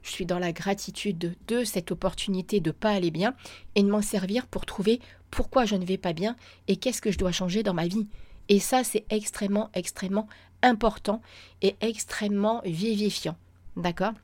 Je 0.03 0.11
suis 0.11 0.27
dans 0.27 0.39
la 0.39 0.53
gratitude 0.53 1.37
de, 1.47 1.65
cette 1.65 1.93
opportunité 1.93 2.61
de 2.61 2.71
pas 2.71 2.91
aller 2.91 3.11
bien 3.11 3.35
et 3.75 3.83
de 3.83 3.89
m'en 3.89 4.03
servir 4.03 4.47
pour 4.47 4.65
trouver 4.65 5.01
pourquoi 5.31 5.67
je 5.67 5.77
ne 5.77 5.85
vais 5.85 5.99
pas 5.99 6.13
bien 6.13 6.37
et 6.69 6.77
qu'est-ce 6.77 7.03
que 7.03 7.11
je 7.11 7.19
dois 7.19 7.33
changer 7.33 7.63
dans 7.63 7.75
ma 7.75 7.87
vie. 7.87 8.07
Et 8.49 8.61
ça, 8.61 8.83
c'est 8.83 9.05
extrêmement, 9.11 9.71
extrêmement 9.75 10.27
important 10.63 11.21
et 11.61 11.77
extrêmement 11.81 12.63
vivifiant. 12.65 13.37
D'accord? 13.77 14.15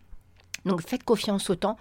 Donc 0.64 0.82
faites 0.82 1.04
confiance 1.04 1.50
au 1.50 1.54
temps. 1.54 1.76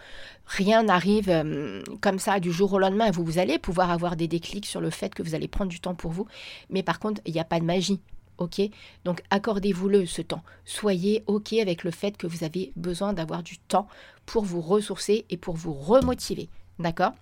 Rien 0.45 0.83
n'arrive 0.83 1.29
euh, 1.29 1.83
comme 2.01 2.19
ça 2.19 2.39
du 2.39 2.51
jour 2.51 2.73
au 2.73 2.79
lendemain. 2.79 3.11
Vous, 3.11 3.23
vous 3.23 3.37
allez 3.37 3.59
pouvoir 3.59 3.91
avoir 3.91 4.15
des 4.15 4.27
déclics 4.27 4.65
sur 4.65 4.81
le 4.81 4.89
fait 4.89 5.13
que 5.13 5.23
vous 5.23 5.35
allez 5.35 5.47
prendre 5.47 5.69
du 5.69 5.79
temps 5.79 5.95
pour 5.95 6.11
vous. 6.11 6.27
Mais 6.69 6.83
par 6.83 6.99
contre, 6.99 7.21
il 7.25 7.33
n'y 7.33 7.39
a 7.39 7.45
pas 7.45 7.59
de 7.59 7.65
magie. 7.65 7.99
OK? 8.37 8.61
Donc 9.03 9.21
accordez-vous-le 9.29 10.05
ce 10.05 10.21
temps. 10.21 10.43
Soyez 10.65 11.23
OK 11.27 11.53
avec 11.53 11.83
le 11.83 11.91
fait 11.91 12.15
que 12.15 12.27
vous 12.27 12.43
avez 12.43 12.71
besoin 12.75 13.13
d'avoir 13.13 13.43
du 13.43 13.57
temps 13.57 13.87
pour 14.25 14.45
vous 14.45 14.61
ressourcer 14.61 15.25
et 15.29 15.37
pour 15.37 15.55
vous 15.55 15.73
remotiver. 15.73 16.47
D'accord? 16.79 17.13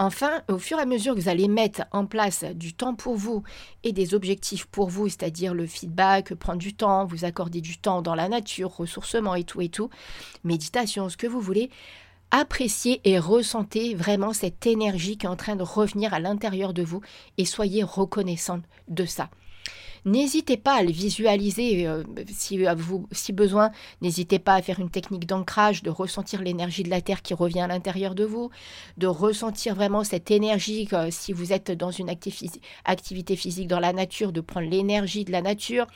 Enfin, 0.00 0.42
au 0.48 0.58
fur 0.58 0.78
et 0.78 0.82
à 0.82 0.86
mesure 0.86 1.16
que 1.16 1.20
vous 1.20 1.28
allez 1.28 1.48
mettre 1.48 1.82
en 1.90 2.06
place 2.06 2.44
du 2.44 2.72
temps 2.72 2.94
pour 2.94 3.16
vous 3.16 3.42
et 3.82 3.92
des 3.92 4.14
objectifs 4.14 4.66
pour 4.66 4.88
vous, 4.88 5.08
c'est-à-dire 5.08 5.54
le 5.54 5.66
feedback, 5.66 6.34
prendre 6.34 6.60
du 6.60 6.72
temps, 6.72 7.04
vous 7.04 7.24
accorder 7.24 7.60
du 7.60 7.78
temps 7.78 8.00
dans 8.00 8.14
la 8.14 8.28
nature, 8.28 8.76
ressourcement 8.76 9.34
et 9.34 9.42
tout 9.42 9.60
et 9.60 9.68
tout, 9.68 9.90
méditation, 10.44 11.08
ce 11.08 11.16
que 11.16 11.26
vous 11.26 11.40
voulez, 11.40 11.68
appréciez 12.30 13.00
et 13.04 13.18
ressentez 13.18 13.96
vraiment 13.96 14.32
cette 14.32 14.66
énergie 14.66 15.18
qui 15.18 15.26
est 15.26 15.30
en 15.30 15.34
train 15.34 15.56
de 15.56 15.64
revenir 15.64 16.14
à 16.14 16.20
l'intérieur 16.20 16.72
de 16.74 16.84
vous 16.84 17.00
et 17.36 17.44
soyez 17.44 17.82
reconnaissante 17.82 18.62
de 18.86 19.04
ça. 19.04 19.30
N'hésitez 20.04 20.56
pas 20.56 20.74
à 20.76 20.82
le 20.82 20.90
visualiser 20.90 21.86
euh, 21.86 22.02
si, 22.32 22.64
vous, 22.76 23.06
si 23.12 23.32
besoin. 23.32 23.70
N'hésitez 24.00 24.38
pas 24.38 24.54
à 24.54 24.62
faire 24.62 24.80
une 24.80 24.90
technique 24.90 25.26
d'ancrage, 25.26 25.82
de 25.82 25.90
ressentir 25.90 26.42
l'énergie 26.42 26.82
de 26.82 26.90
la 26.90 27.00
Terre 27.00 27.22
qui 27.22 27.34
revient 27.34 27.60
à 27.60 27.66
l'intérieur 27.66 28.14
de 28.14 28.24
vous, 28.24 28.50
de 28.96 29.06
ressentir 29.06 29.74
vraiment 29.74 30.04
cette 30.04 30.30
énergie 30.30 30.88
si 31.10 31.32
vous 31.32 31.52
êtes 31.52 31.70
dans 31.70 31.90
une 31.90 32.10
activité 32.10 33.36
physique 33.36 33.68
dans 33.68 33.80
la 33.80 33.92
nature, 33.92 34.32
de 34.32 34.40
prendre 34.40 34.68
l'énergie 34.68 35.24
de 35.24 35.32
la 35.32 35.42
nature. 35.42 35.86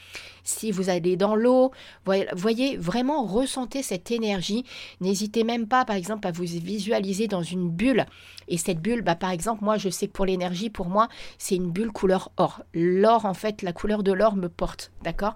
Si 0.44 0.72
vous 0.72 0.90
allez 0.90 1.16
dans 1.16 1.36
l'eau, 1.36 1.70
voyez, 2.04 2.76
vraiment 2.76 3.24
ressentez 3.24 3.82
cette 3.82 4.10
énergie. 4.10 4.64
N'hésitez 5.00 5.44
même 5.44 5.68
pas, 5.68 5.84
par 5.84 5.96
exemple, 5.96 6.26
à 6.26 6.32
vous 6.32 6.42
visualiser 6.42 7.28
dans 7.28 7.42
une 7.42 7.70
bulle. 7.70 8.06
Et 8.48 8.58
cette 8.58 8.80
bulle, 8.80 9.02
bah, 9.02 9.14
par 9.14 9.30
exemple, 9.30 9.64
moi, 9.64 9.78
je 9.78 9.88
sais 9.88 10.08
que 10.08 10.12
pour 10.12 10.26
l'énergie, 10.26 10.68
pour 10.68 10.88
moi, 10.88 11.08
c'est 11.38 11.54
une 11.54 11.70
bulle 11.70 11.92
couleur 11.92 12.32
or. 12.36 12.62
L'or, 12.74 13.24
en 13.24 13.34
fait, 13.34 13.62
la 13.62 13.72
couleur 13.72 13.91
de 13.98 14.12
l'or 14.12 14.36
me 14.36 14.48
porte, 14.48 14.90
d'accord? 15.02 15.34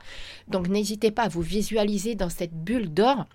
Donc 0.49 0.69
n'hésitez 0.69 1.11
pas 1.11 1.25
à 1.25 1.29
vous 1.29 1.43
visualiser 1.43 2.15
dans 2.15 2.31
cette 2.31 2.55
bulle 2.55 2.93
d'or 2.93 3.27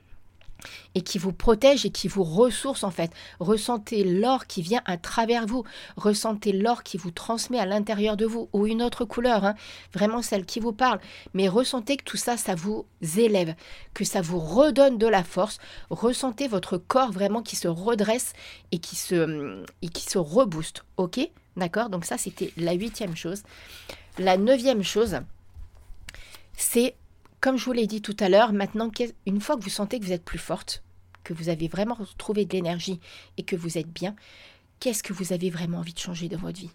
et 0.95 1.01
qui 1.01 1.17
vous 1.17 1.33
protège 1.33 1.85
et 1.85 1.89
qui 1.89 2.07
vous 2.07 2.23
ressource 2.23 2.83
en 2.83 2.91
fait. 2.91 3.11
Ressentez 3.39 4.03
l'or 4.03 4.47
qui 4.47 4.61
vient 4.61 4.81
à 4.85 4.97
travers 4.97 5.45
vous, 5.45 5.63
ressentez 5.97 6.51
l'or 6.51 6.83
qui 6.83 6.97
vous 6.97 7.11
transmet 7.11 7.59
à 7.59 7.65
l'intérieur 7.65 8.17
de 8.17 8.25
vous 8.25 8.49
ou 8.53 8.67
une 8.67 8.81
autre 8.81 9.05
couleur, 9.05 9.45
hein. 9.45 9.55
vraiment 9.93 10.21
celle 10.21 10.45
qui 10.45 10.59
vous 10.59 10.73
parle. 10.73 10.99
Mais 11.33 11.47
ressentez 11.47 11.97
que 11.97 12.03
tout 12.03 12.17
ça, 12.17 12.37
ça 12.37 12.55
vous 12.55 12.85
élève, 13.17 13.55
que 13.93 14.05
ça 14.05 14.21
vous 14.21 14.39
redonne 14.39 14.97
de 14.97 15.07
la 15.07 15.23
force. 15.23 15.59
Ressentez 15.89 16.47
votre 16.47 16.77
corps 16.77 17.11
vraiment 17.11 17.41
qui 17.41 17.55
se 17.55 17.67
redresse 17.67 18.33
et 18.71 18.79
qui 18.79 18.95
se, 18.95 19.63
et 19.81 19.89
qui 19.89 20.03
se 20.03 20.17
rebooste, 20.17 20.83
ok? 20.97 21.19
D'accord? 21.57 21.89
Donc 21.89 22.05
ça, 22.05 22.17
c'était 22.17 22.53
la 22.55 22.73
huitième 22.73 23.15
chose. 23.15 23.43
La 24.18 24.38
neuvième 24.38 24.84
chose, 24.84 25.20
c'est, 26.58 26.96
comme 27.39 27.58
je 27.58 27.65
vous 27.65 27.72
l'ai 27.72 27.88
dit 27.88 28.01
tout 28.01 28.15
à 28.20 28.27
l'heure, 28.27 28.51
maintenant, 28.51 28.91
une 29.25 29.39
fois 29.39 29.56
que 29.56 29.63
vous 29.63 29.70
sentez 29.70 30.00
que 30.00 30.06
vous 30.06 30.12
êtes 30.12 30.25
plus 30.25 30.39
forte, 30.39 30.84
que 31.24 31.34
vous 31.34 31.50
avez 31.50 31.68
vraiment 31.68 31.98
trouvé 32.18 32.46
de 32.46 32.51
l'énergie 32.51 33.00
et 33.38 33.44
que 33.44 33.56
vous 33.56 33.77
êtes 33.77 33.88
bien, 33.88 34.15
qu'est-ce 34.80 35.03
que 35.03 35.13
vous 35.13 35.32
avez 35.32 35.50
vraiment 35.50 35.80
envie 35.80 35.94
de 35.94 36.00
changer 36.00 36.27
dans 36.27 36.38
votre 36.38 36.60
vie? 36.60 36.72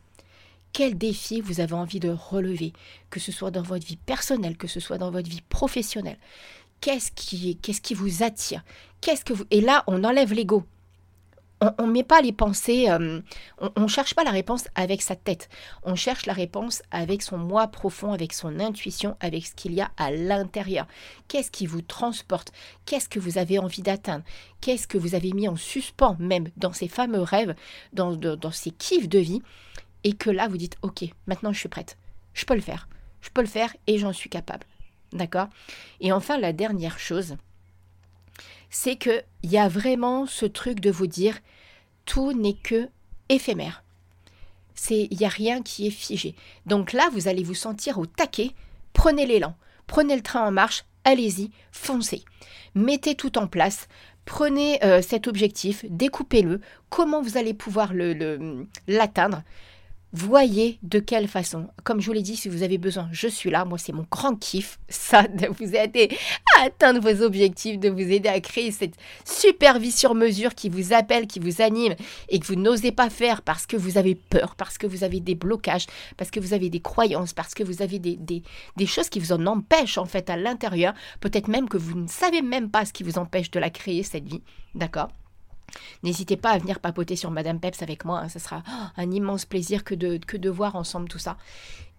Quel 0.72 0.96
défi 0.96 1.40
vous 1.40 1.60
avez 1.60 1.74
envie 1.74 2.00
de 2.00 2.10
relever, 2.10 2.72
que 3.10 3.20
ce 3.20 3.32
soit 3.32 3.50
dans 3.50 3.62
votre 3.62 3.86
vie 3.86 3.96
personnelle, 3.96 4.56
que 4.56 4.66
ce 4.66 4.80
soit 4.80 4.98
dans 4.98 5.10
votre 5.10 5.28
vie 5.28 5.42
professionnelle? 5.42 6.18
Qu'est-ce 6.80 7.10
qui, 7.12 7.56
qu'est-ce 7.56 7.80
qui 7.80 7.94
vous 7.94 8.22
attire? 8.22 8.62
Qu'est-ce 9.00 9.24
que 9.24 9.32
vous 9.32 9.44
Et 9.50 9.60
là, 9.60 9.84
on 9.86 10.04
enlève 10.04 10.32
l'ego 10.32 10.64
on 11.60 11.86
ne 11.86 11.92
met 11.92 12.02
pas 12.02 12.20
les 12.20 12.32
pensées, 12.32 12.90
euh, 12.90 13.20
on 13.58 13.80
ne 13.80 13.88
cherche 13.88 14.14
pas 14.14 14.24
la 14.24 14.30
réponse 14.30 14.66
avec 14.74 15.00
sa 15.00 15.16
tête, 15.16 15.48
on 15.82 15.94
cherche 15.94 16.26
la 16.26 16.32
réponse 16.32 16.82
avec 16.90 17.22
son 17.22 17.38
moi 17.38 17.68
profond, 17.68 18.12
avec 18.12 18.32
son 18.32 18.60
intuition, 18.60 19.16
avec 19.20 19.46
ce 19.46 19.54
qu'il 19.54 19.72
y 19.72 19.80
a 19.80 19.90
à 19.96 20.10
l'intérieur. 20.10 20.86
Qu'est-ce 21.28 21.50
qui 21.50 21.66
vous 21.66 21.82
transporte? 21.82 22.52
Qu'est-ce 22.84 23.08
que 23.08 23.18
vous 23.18 23.38
avez 23.38 23.58
envie 23.58 23.82
d'atteindre? 23.82 24.24
Qu'est-ce 24.60 24.86
que 24.86 24.98
vous 24.98 25.14
avez 25.14 25.32
mis 25.32 25.48
en 25.48 25.56
suspens 25.56 26.16
même 26.18 26.48
dans 26.56 26.72
ces 26.72 26.88
fameux 26.88 27.22
rêves, 27.22 27.54
dans, 27.92 28.14
dans 28.14 28.50
ces 28.50 28.70
kiffs 28.70 29.08
de 29.08 29.18
vie? 29.18 29.42
Et 30.04 30.12
que 30.12 30.30
là, 30.30 30.48
vous 30.48 30.58
dites, 30.58 30.76
ok, 30.82 31.04
maintenant 31.26 31.52
je 31.52 31.58
suis 31.58 31.68
prête, 31.68 31.96
je 32.34 32.44
peux 32.44 32.54
le 32.54 32.60
faire, 32.60 32.88
je 33.22 33.30
peux 33.30 33.40
le 33.40 33.46
faire 33.48 33.74
et 33.86 33.98
j'en 33.98 34.12
suis 34.12 34.30
capable. 34.30 34.66
D'accord? 35.12 35.48
Et 36.00 36.12
enfin, 36.12 36.38
la 36.38 36.52
dernière 36.52 36.98
chose, 36.98 37.36
c'est 38.70 38.96
qu'il 38.96 39.24
y 39.44 39.58
a 39.58 39.68
vraiment 39.68 40.26
ce 40.26 40.46
truc 40.46 40.80
de 40.80 40.90
vous 40.90 41.06
dire 41.06 41.38
tout 42.04 42.32
n'est 42.32 42.54
que 42.54 42.88
éphémère. 43.28 43.82
Il 44.90 45.16
n'y 45.16 45.26
a 45.26 45.30
rien 45.30 45.62
qui 45.62 45.86
est 45.86 45.90
figé. 45.90 46.34
Donc 46.66 46.92
là, 46.92 47.08
vous 47.12 47.28
allez 47.28 47.42
vous 47.42 47.54
sentir 47.54 47.98
au 47.98 48.06
taquet. 48.06 48.52
Prenez 48.92 49.26
l'élan, 49.26 49.56
prenez 49.86 50.14
le 50.14 50.22
train 50.22 50.46
en 50.46 50.50
marche, 50.50 50.84
allez-y, 51.04 51.50
foncez. 51.72 52.24
Mettez 52.74 53.14
tout 53.14 53.38
en 53.38 53.46
place. 53.46 53.88
Prenez 54.24 54.84
euh, 54.84 55.02
cet 55.02 55.28
objectif, 55.28 55.84
découpez-le. 55.88 56.60
Comment 56.90 57.22
vous 57.22 57.38
allez 57.38 57.54
pouvoir 57.54 57.92
l'atteindre? 57.94 59.42
Voyez 60.12 60.78
de 60.82 60.98
quelle 60.98 61.28
façon. 61.28 61.68
Comme 61.84 62.00
je 62.00 62.06
vous 62.06 62.12
l'ai 62.12 62.22
dit, 62.22 62.36
si 62.36 62.48
vous 62.48 62.62
avez 62.62 62.78
besoin, 62.78 63.08
je 63.12 63.28
suis 63.28 63.50
là. 63.50 63.64
Moi, 63.64 63.76
c'est 63.76 63.92
mon 63.92 64.06
grand 64.10 64.36
kiff, 64.36 64.78
ça, 64.88 65.24
de 65.24 65.46
vous 65.58 65.74
aider 65.74 66.16
à 66.56 66.64
atteindre 66.64 67.00
vos 67.00 67.22
objectifs, 67.22 67.78
de 67.78 67.90
vous 67.90 68.00
aider 68.00 68.28
à 68.28 68.40
créer 68.40 68.70
cette 68.70 68.94
super 69.24 69.78
vie 69.78 69.92
sur 69.92 70.14
mesure 70.14 70.54
qui 70.54 70.68
vous 70.68 70.92
appelle, 70.92 71.26
qui 71.26 71.40
vous 71.40 71.60
anime 71.60 71.96
et 72.28 72.38
que 72.38 72.46
vous 72.46 72.54
n'osez 72.54 72.92
pas 72.92 73.10
faire 73.10 73.42
parce 73.42 73.66
que 73.66 73.76
vous 73.76 73.98
avez 73.98 74.14
peur, 74.14 74.54
parce 74.54 74.78
que 74.78 74.86
vous 74.86 75.04
avez 75.04 75.20
des 75.20 75.34
blocages, 75.34 75.86
parce 76.16 76.30
que 76.30 76.40
vous 76.40 76.54
avez 76.54 76.70
des 76.70 76.80
croyances, 76.80 77.32
parce 77.32 77.52
que 77.52 77.64
vous 77.64 77.82
avez 77.82 77.98
des, 77.98 78.16
des, 78.16 78.42
des 78.76 78.86
choses 78.86 79.08
qui 79.08 79.18
vous 79.18 79.32
en 79.32 79.44
empêchent 79.44 79.98
en 79.98 80.06
fait 80.06 80.30
à 80.30 80.36
l'intérieur. 80.36 80.94
Peut-être 81.20 81.48
même 81.48 81.68
que 81.68 81.76
vous 81.76 81.98
ne 81.98 82.08
savez 82.08 82.42
même 82.42 82.70
pas 82.70 82.84
ce 82.84 82.92
qui 82.92 83.02
vous 83.02 83.18
empêche 83.18 83.50
de 83.50 83.58
la 83.58 83.70
créer, 83.70 84.02
cette 84.02 84.28
vie. 84.28 84.42
D'accord? 84.74 85.08
N'hésitez 86.02 86.36
pas 86.36 86.50
à 86.50 86.58
venir 86.58 86.80
papoter 86.80 87.16
sur 87.16 87.30
Madame 87.30 87.60
Peps 87.60 87.82
avec 87.82 88.04
moi, 88.04 88.20
hein. 88.20 88.28
ce 88.28 88.38
sera 88.38 88.62
un 88.96 89.10
immense 89.10 89.44
plaisir 89.44 89.84
que 89.84 89.94
de, 89.94 90.18
que 90.18 90.36
de 90.36 90.50
voir 90.50 90.76
ensemble 90.76 91.08
tout 91.08 91.18
ça. 91.18 91.36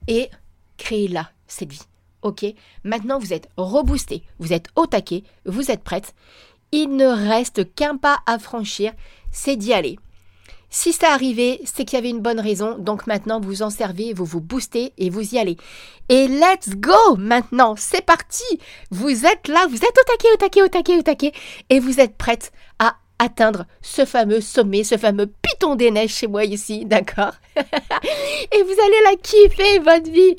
Et 0.08 0.30
créez-la, 0.77 1.32
cette 1.47 1.71
vie. 1.71 1.82
Ok? 2.21 2.45
Maintenant, 2.84 3.19
vous 3.19 3.34
êtes 3.34 3.49
reboosté, 3.58 4.23
vous 4.39 4.53
êtes 4.53 4.69
au 4.75 4.86
taquet, 4.86 5.23
vous 5.45 5.71
êtes 5.71 5.84
prête. 5.84 6.13
Il 6.71 6.95
ne 6.95 7.08
reste 7.08 7.73
qu'un 7.75 7.97
pas 7.97 8.19
à 8.25 8.39
franchir, 8.39 8.93
c'est 9.32 9.56
d'y 9.56 9.73
aller. 9.73 9.97
Si 10.69 10.91
c'est 10.91 11.06
arrivé, 11.06 11.62
c'est 11.63 11.86
qu'il 11.86 11.95
y 11.95 11.99
avait 11.99 12.10
une 12.10 12.21
bonne 12.21 12.41
raison. 12.41 12.77
Donc 12.77 13.08
maintenant, 13.08 13.39
vous 13.39 13.62
en 13.62 13.69
servez, 13.69 14.13
vous 14.13 14.25
vous 14.25 14.41
boostez 14.41 14.91
et 14.97 15.10
vous 15.10 15.34
y 15.34 15.39
allez. 15.39 15.56
Et 16.10 16.27
let's 16.27 16.69
go 16.75 17.15
maintenant, 17.17 17.75
c'est 17.77 18.06
parti. 18.06 18.43
Vous 18.91 19.25
êtes 19.25 19.47
là, 19.47 19.65
vous 19.69 19.77
êtes 19.77 19.97
au 19.97 20.12
taquet, 20.12 20.27
au 20.34 20.38
taquet, 20.38 20.62
au 20.62 20.67
taquet, 20.67 20.97
au 20.97 21.01
taquet. 21.03 21.32
Et 21.69 21.80
vous 21.80 22.01
êtes 22.01 22.17
prête 22.17 22.51
à 22.80 22.97
atteindre 23.19 23.65
ce 23.82 24.06
fameux 24.06 24.41
sommet, 24.41 24.84
ce 24.84 24.97
fameux 24.97 25.27
piton 25.27 25.75
des 25.75 25.91
neiges 25.91 26.13
chez 26.13 26.27
moi 26.27 26.43
ici, 26.45 26.86
d'accord? 26.86 27.34
Et 27.56 28.63
vous 28.63 28.75
allez 28.86 29.03
la 29.06 29.15
kiffer, 29.21 29.80
votre 29.80 30.12
vie 30.12 30.36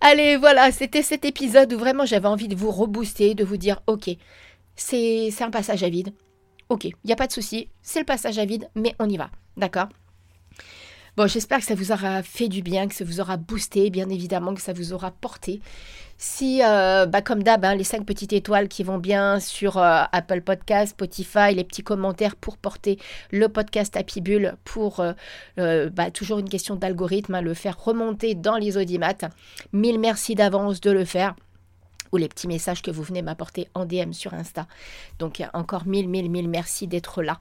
Allez, 0.00 0.36
voilà, 0.36 0.72
c'était 0.72 1.02
cet 1.02 1.24
épisode 1.24 1.72
où 1.72 1.78
vraiment 1.78 2.06
j'avais 2.06 2.28
envie 2.28 2.48
de 2.48 2.56
vous 2.56 2.70
rebooster, 2.70 3.34
de 3.34 3.44
vous 3.44 3.58
dire, 3.58 3.82
ok, 3.86 4.08
c'est 4.74 5.30
un 5.40 5.50
passage 5.50 5.82
à 5.82 5.90
vide. 5.90 6.14
Ok, 6.70 6.84
il 6.84 6.94
n'y 7.04 7.12
a 7.12 7.16
pas 7.16 7.26
de 7.26 7.32
souci, 7.32 7.68
c'est 7.82 7.98
le 7.98 8.06
passage 8.06 8.38
à 8.38 8.44
vide, 8.44 8.70
mais 8.74 8.94
on 8.98 9.08
y 9.08 9.16
va, 9.16 9.30
d'accord? 9.56 9.88
Bon, 11.16 11.26
j'espère 11.26 11.58
que 11.58 11.64
ça 11.64 11.74
vous 11.74 11.92
aura 11.92 12.22
fait 12.22 12.48
du 12.48 12.62
bien, 12.62 12.86
que 12.86 12.94
ça 12.94 13.04
vous 13.04 13.20
aura 13.20 13.36
boosté, 13.36 13.90
bien 13.90 14.08
évidemment, 14.08 14.54
que 14.54 14.62
ça 14.62 14.72
vous 14.72 14.92
aura 14.92 15.10
porté. 15.10 15.60
Si, 16.22 16.60
euh, 16.62 17.06
bah, 17.06 17.22
comme 17.22 17.42
d'hab, 17.42 17.64
hein, 17.64 17.74
les 17.74 17.82
cinq 17.82 18.04
petites 18.04 18.34
étoiles 18.34 18.68
qui 18.68 18.82
vont 18.82 18.98
bien 18.98 19.40
sur 19.40 19.78
euh, 19.78 20.02
Apple 20.12 20.42
Podcast, 20.42 20.90
Spotify, 20.90 21.54
les 21.54 21.64
petits 21.64 21.82
commentaires 21.82 22.36
pour 22.36 22.58
porter 22.58 22.98
le 23.30 23.48
podcast 23.48 23.96
Happy 23.96 24.20
Bull, 24.20 24.54
pour 24.64 25.00
euh, 25.00 25.88
bah, 25.88 26.10
toujours 26.10 26.38
une 26.38 26.50
question 26.50 26.76
d'algorithme, 26.76 27.36
hein, 27.36 27.40
le 27.40 27.54
faire 27.54 27.82
remonter 27.82 28.34
dans 28.34 28.58
les 28.58 28.76
audimates. 28.76 29.24
Mille 29.72 29.98
merci 29.98 30.34
d'avance 30.34 30.82
de 30.82 30.90
le 30.90 31.06
faire 31.06 31.34
ou 32.12 32.16
les 32.16 32.28
petits 32.28 32.48
messages 32.48 32.82
que 32.82 32.90
vous 32.90 33.02
venez 33.02 33.22
m'apporter 33.22 33.68
en 33.74 33.84
DM 33.84 34.12
sur 34.12 34.34
Insta. 34.34 34.66
Donc 35.18 35.42
encore 35.52 35.86
mille, 35.86 36.08
mille, 36.08 36.30
mille 36.30 36.48
merci 36.48 36.86
d'être 36.86 37.22
là. 37.22 37.38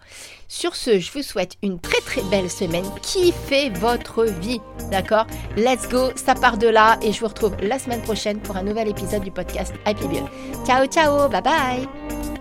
Sur 0.47 0.75
ce, 0.75 0.99
je 0.99 1.12
vous 1.12 1.23
souhaite 1.23 1.58
une 1.62 1.79
très 1.79 2.01
très 2.01 2.21
belle 2.23 2.49
semaine. 2.49 2.86
Kiffez 3.01 3.69
votre 3.71 4.23
vie, 4.23 4.62
d'accord? 4.91 5.27
Let's 5.58 5.88
go, 5.89 6.10
ça 6.15 6.36
part 6.36 6.58
de 6.58 6.67
là 6.67 6.97
et 7.01 7.12
je 7.12 7.19
vous 7.19 7.27
retrouve 7.27 7.55
la 7.62 7.79
semaine 7.79 8.01
prochaine 8.01 8.39
pour 8.39 8.58
un 8.58 8.63
nouvel 8.63 8.88
épisode 8.88 9.23
du 9.23 9.32
podcast 9.32 9.73
Happy 9.86 10.08
Bio. 10.08 10.27
Ciao, 10.65 10.86
ciao, 10.86 11.29
bye 11.29 11.41
bye 11.41 12.38